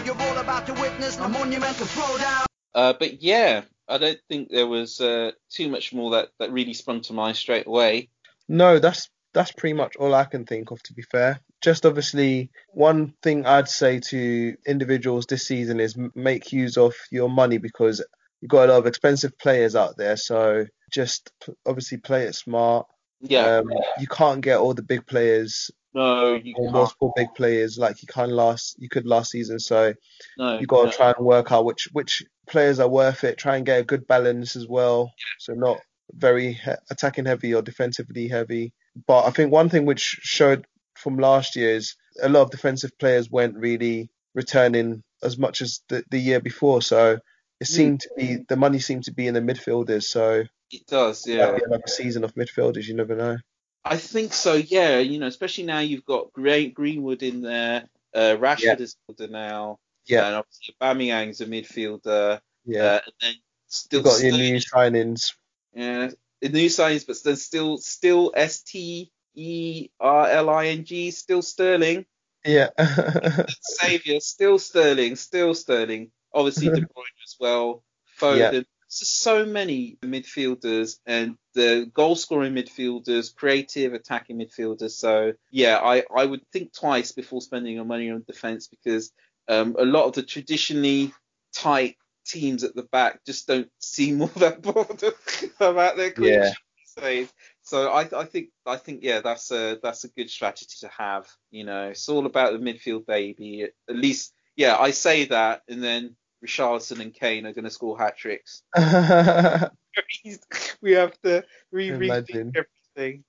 You're 0.04 0.22
all 0.22 0.38
about 0.38 0.68
to 0.68 0.74
witness 0.74 1.18
a 1.18 1.30
monumental 1.30 1.86
throwdown. 1.86 2.44
Uh, 2.76 2.92
but 3.00 3.24
yeah, 3.24 3.62
I 3.88 4.00
don't 4.00 4.20
think 4.28 4.50
there 4.50 4.68
was 4.68 5.00
uh, 5.00 5.32
too 5.50 5.70
much 5.70 5.94
more 5.94 6.12
that, 6.12 6.32
that 6.40 6.52
really 6.52 6.74
sprung 6.74 7.00
to 7.04 7.14
mind 7.14 7.38
straight 7.38 7.68
away. 7.68 8.10
No, 8.50 8.78
that's 8.78 9.10
that's 9.34 9.52
pretty 9.52 9.74
much 9.74 9.96
all 9.98 10.14
I 10.14 10.26
can 10.26 10.46
think 10.46 10.72
of. 10.72 10.82
To 10.84 10.94
be 10.94 11.02
fair, 11.04 11.40
just 11.62 11.86
obviously 11.86 12.52
one 12.74 13.14
thing 13.24 13.46
I'd 13.46 13.70
say 13.70 14.00
to 14.00 14.56
individuals 14.68 15.26
this 15.26 15.48
season 15.48 15.80
is 15.80 15.98
make 16.16 16.52
use 16.52 16.78
of 16.78 16.94
your 17.12 17.30
money 17.30 17.58
because 17.58 18.04
you've 18.42 18.50
got 18.52 18.70
a 18.70 18.72
lot 18.74 18.80
of 18.80 18.88
expensive 18.88 19.38
players 19.38 19.76
out 19.76 19.98
there. 19.98 20.18
So 20.18 20.66
just 20.92 21.32
p- 21.46 21.54
obviously 21.66 21.98
play 21.98 22.24
it 22.26 22.36
smart. 22.36 22.88
Yeah, 23.22 23.58
Um, 23.58 23.70
you 24.00 24.08
can't 24.08 24.42
get 24.42 24.58
all 24.60 24.74
the 24.74 24.82
big 24.84 25.06
players 25.06 25.70
no, 25.94 26.36
you 26.36 26.54
or 26.58 26.66
can't. 26.66 26.74
multiple 26.74 27.14
big 27.16 27.28
players 27.36 27.78
like 27.78 28.02
you 28.02 28.08
can 28.08 28.30
last 28.32 28.76
you 28.80 28.90
could 28.90 29.06
last 29.06 29.32
season. 29.32 29.60
So 29.60 29.94
No, 30.38 30.58
you 30.60 30.66
got 30.66 30.82
to 30.82 30.86
no. 30.88 30.92
try 30.92 31.12
and 31.16 31.26
work 31.26 31.52
out 31.52 31.66
which 31.66 31.88
which 31.92 32.24
players 32.48 32.80
are 32.80 32.88
worth 32.90 33.24
it. 33.24 33.38
Try 33.38 33.58
and 33.58 33.66
get 33.66 33.80
a 33.80 33.84
good 33.84 34.08
balance 34.08 34.56
as 34.56 34.68
well. 34.68 35.12
So 35.40 35.54
not 35.54 35.80
very 36.14 36.54
he- 36.54 36.72
attacking 36.90 37.26
heavy 37.26 37.54
or 37.54 37.62
defensively 37.62 38.28
heavy. 38.28 38.74
But 39.08 39.26
I 39.26 39.32
think 39.32 39.52
one 39.52 39.70
thing 39.70 39.86
which 39.86 40.02
showed 40.02 40.66
from 40.96 41.18
last 41.18 41.56
year 41.56 41.72
is 41.76 41.96
a 42.22 42.30
lot 42.30 42.42
of 42.44 42.52
defensive 42.52 42.98
players 43.00 43.30
weren't 43.32 43.58
really 43.58 44.10
returning 44.36 45.04
as 45.24 45.38
much 45.38 45.62
as 45.62 45.82
the, 45.90 46.04
the 46.12 46.20
year 46.20 46.40
before. 46.40 46.82
So 46.82 47.20
it 47.60 47.68
seemed 47.68 48.02
to 48.02 48.10
be 48.18 48.38
the 48.48 48.56
money 48.56 48.80
seemed 48.80 49.04
to 49.06 49.14
be 49.14 49.28
in 49.28 49.34
the 49.34 49.40
midfielders. 49.42 50.04
So 50.04 50.44
It 50.72 50.86
does, 50.88 51.26
yeah. 51.28 51.36
yeah. 51.38 51.52
might 51.52 51.62
another 51.64 51.84
season 51.88 52.24
of 52.24 52.34
midfielders. 52.36 52.86
You 52.88 52.96
never 52.96 53.16
know. 53.16 53.38
I 53.86 53.98
think 53.98 54.34
so, 54.34 54.54
yeah. 54.56 55.00
You 55.00 55.20
know, 55.20 55.28
especially 55.28 55.64
now 55.66 55.80
you've 55.80 56.06
got 56.06 56.32
Gre- 56.34 56.72
Greenwood 56.74 57.24
in 57.24 57.42
there. 57.42 57.88
Uh, 58.14 58.36
Rashford 58.40 58.62
Yeah. 58.64 58.76
is 58.80 58.96
a 59.10 59.14
midfielder 59.14 59.30
now. 59.30 59.80
Yeah. 60.06 60.28
And 60.28 60.36
obviously 60.36 60.76
Yeah. 60.82 60.94
Aubameyang's 60.94 61.42
a 61.42 61.46
midfielder. 61.46 62.40
Uh, 62.40 62.40
and 62.68 63.02
then 63.22 63.34
still, 63.68 64.00
You've 64.00 64.06
got 64.06 64.22
your 64.22 64.34
new 64.34 64.58
signings. 64.58 65.34
Yeah, 65.74 66.12
the 66.42 66.50
new 66.50 66.70
signs, 66.70 67.04
but 67.04 67.16
still, 67.16 67.78
still 67.78 68.32
S 68.36 68.62
T 68.62 69.12
E 69.36 69.90
R 70.00 70.28
L 70.28 70.50
I 70.50 70.68
N 70.68 70.86
G, 70.86 71.12
still 71.12 71.42
Sterling. 71.42 72.06
Yeah. 72.46 72.70
Savior, 73.62 74.20
still 74.20 74.60
Sterling, 74.60 75.16
still 75.16 75.54
Sterling. 75.54 76.12
Obviously 76.34 76.70
De 76.70 76.82
Bruyne 76.82 77.22
as 77.24 77.36
well. 77.40 77.84
Foden. 78.20 78.54
Yeah. 78.54 78.62
So 78.94 79.46
many 79.46 79.98
midfielders 80.02 80.98
and 81.06 81.38
the 81.54 81.90
goal 81.94 82.18
scoring 82.18 82.54
midfielders, 82.54 83.34
creative 83.34 83.94
attacking 83.94 84.38
midfielders. 84.38 84.92
So 84.92 85.32
yeah, 85.50 85.78
I, 85.78 86.04
I 86.14 86.26
would 86.26 86.42
think 86.52 86.74
twice 86.74 87.14
before 87.14 87.42
spending 87.42 87.76
your 87.76 87.86
money 87.86 88.12
on 88.12 88.26
defence 88.28 88.68
because 88.68 89.14
um, 89.48 89.78
a 89.80 89.86
lot 89.86 90.06
of 90.06 90.14
the 90.14 90.24
traditionally 90.24 91.14
tight 91.56 91.96
teams 92.32 92.64
at 92.64 92.76
the 92.76 92.84
back 92.84 93.24
just 93.26 93.48
don't 93.48 93.70
seem 93.80 94.22
all 94.22 94.28
that 94.28 94.62
bothered 94.62 95.14
about 95.60 95.98
their 95.98 96.12
clean 96.12 96.34
Yeah. 96.34 96.48
sheet 96.50 96.58
these 96.78 97.04
days. 97.04 97.34
So 97.62 97.90
I, 97.92 98.08
I 98.18 98.26
think 98.26 98.50
I 98.66 98.78
think 98.78 99.02
yeah 99.04 99.22
that's 99.22 99.52
a 99.52 99.80
that's 99.82 100.04
a 100.04 100.10
good 100.10 100.30
strategy 100.30 100.76
to 100.82 100.90
have. 100.98 101.28
You 101.52 101.66
know, 101.66 101.90
it's 101.90 102.10
all 102.10 102.26
about 102.26 102.54
the 102.54 102.60
midfield 102.60 103.06
baby. 103.06 103.64
At 103.64 103.96
least 103.96 104.34
yeah, 104.56 104.78
I 104.78 104.92
say 104.92 105.26
that, 105.26 105.62
and 105.68 105.84
then 105.84 106.16
Richarlison 106.46 107.00
and 107.00 107.14
Kane 107.14 107.46
are 107.46 107.54
going 107.54 107.66
to 107.66 107.72
score 107.72 107.98
hat 107.98 108.18
tricks. 108.18 108.64
we 110.82 110.92
have 110.94 111.20
to 111.22 111.44
re 111.72 111.90
rethink 111.90 112.56
everything. 112.96 113.24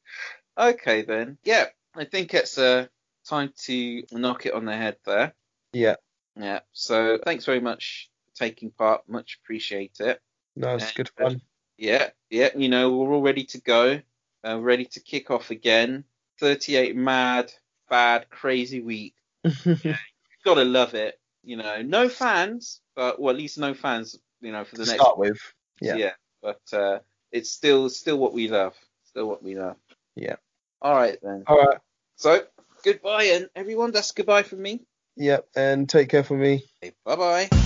Okay 0.58 1.02
then, 1.02 1.38
yeah, 1.44 1.66
I 1.96 2.04
think 2.04 2.34
it's 2.34 2.58
uh, 2.58 2.86
time 3.28 3.52
to 3.64 4.02
knock 4.12 4.46
it 4.46 4.54
on 4.54 4.64
the 4.64 4.76
head 4.76 4.96
there. 5.04 5.34
yeah. 5.72 5.96
Yeah. 6.34 6.60
So 6.72 7.18
thanks 7.22 7.44
very 7.44 7.60
much 7.60 8.08
taking 8.34 8.70
part. 8.70 9.08
Much 9.08 9.38
appreciate 9.42 10.00
it. 10.00 10.20
No, 10.56 10.74
it's 10.74 10.92
good 10.92 11.10
fun. 11.18 11.40
Yeah, 11.78 12.10
yeah. 12.30 12.50
You 12.56 12.68
know, 12.68 12.96
we're 12.96 13.12
all 13.12 13.22
ready 13.22 13.44
to 13.44 13.60
go. 13.60 14.00
Uh, 14.46 14.60
ready 14.60 14.84
to 14.86 15.00
kick 15.00 15.30
off 15.30 15.50
again. 15.50 16.04
38 16.40 16.96
mad, 16.96 17.52
bad, 17.88 18.28
crazy 18.30 18.80
week. 18.80 19.14
Gotta 20.44 20.64
love 20.64 20.94
it. 20.94 21.18
You 21.44 21.56
know, 21.56 21.82
no 21.82 22.08
fans, 22.08 22.80
but 22.94 23.20
well, 23.20 23.34
at 23.34 23.38
least 23.38 23.58
no 23.58 23.74
fans. 23.74 24.18
You 24.40 24.52
know, 24.52 24.64
for 24.64 24.76
the 24.76 24.84
to 24.84 24.90
next. 24.90 25.02
start 25.02 25.18
with. 25.18 25.38
Yeah. 25.80 26.12
But 26.42 26.60
uh, 26.72 26.98
it's 27.30 27.50
still 27.50 27.88
still 27.88 28.18
what 28.18 28.32
we 28.32 28.48
love. 28.48 28.74
Still 29.04 29.28
what 29.28 29.42
we 29.42 29.56
love. 29.56 29.76
Yeah. 30.14 30.36
All 30.80 30.94
right 30.94 31.18
then. 31.22 31.44
All 31.46 31.58
right. 31.58 31.78
So 32.16 32.40
goodbye, 32.84 33.24
and 33.24 33.48
everyone. 33.54 33.92
That's 33.92 34.12
goodbye 34.12 34.42
from 34.42 34.62
me. 34.62 34.80
Yep. 35.16 35.48
And 35.56 35.88
take 35.88 36.08
care 36.08 36.24
for 36.24 36.36
me. 36.36 36.64
Bye 37.04 37.16
bye. 37.16 37.61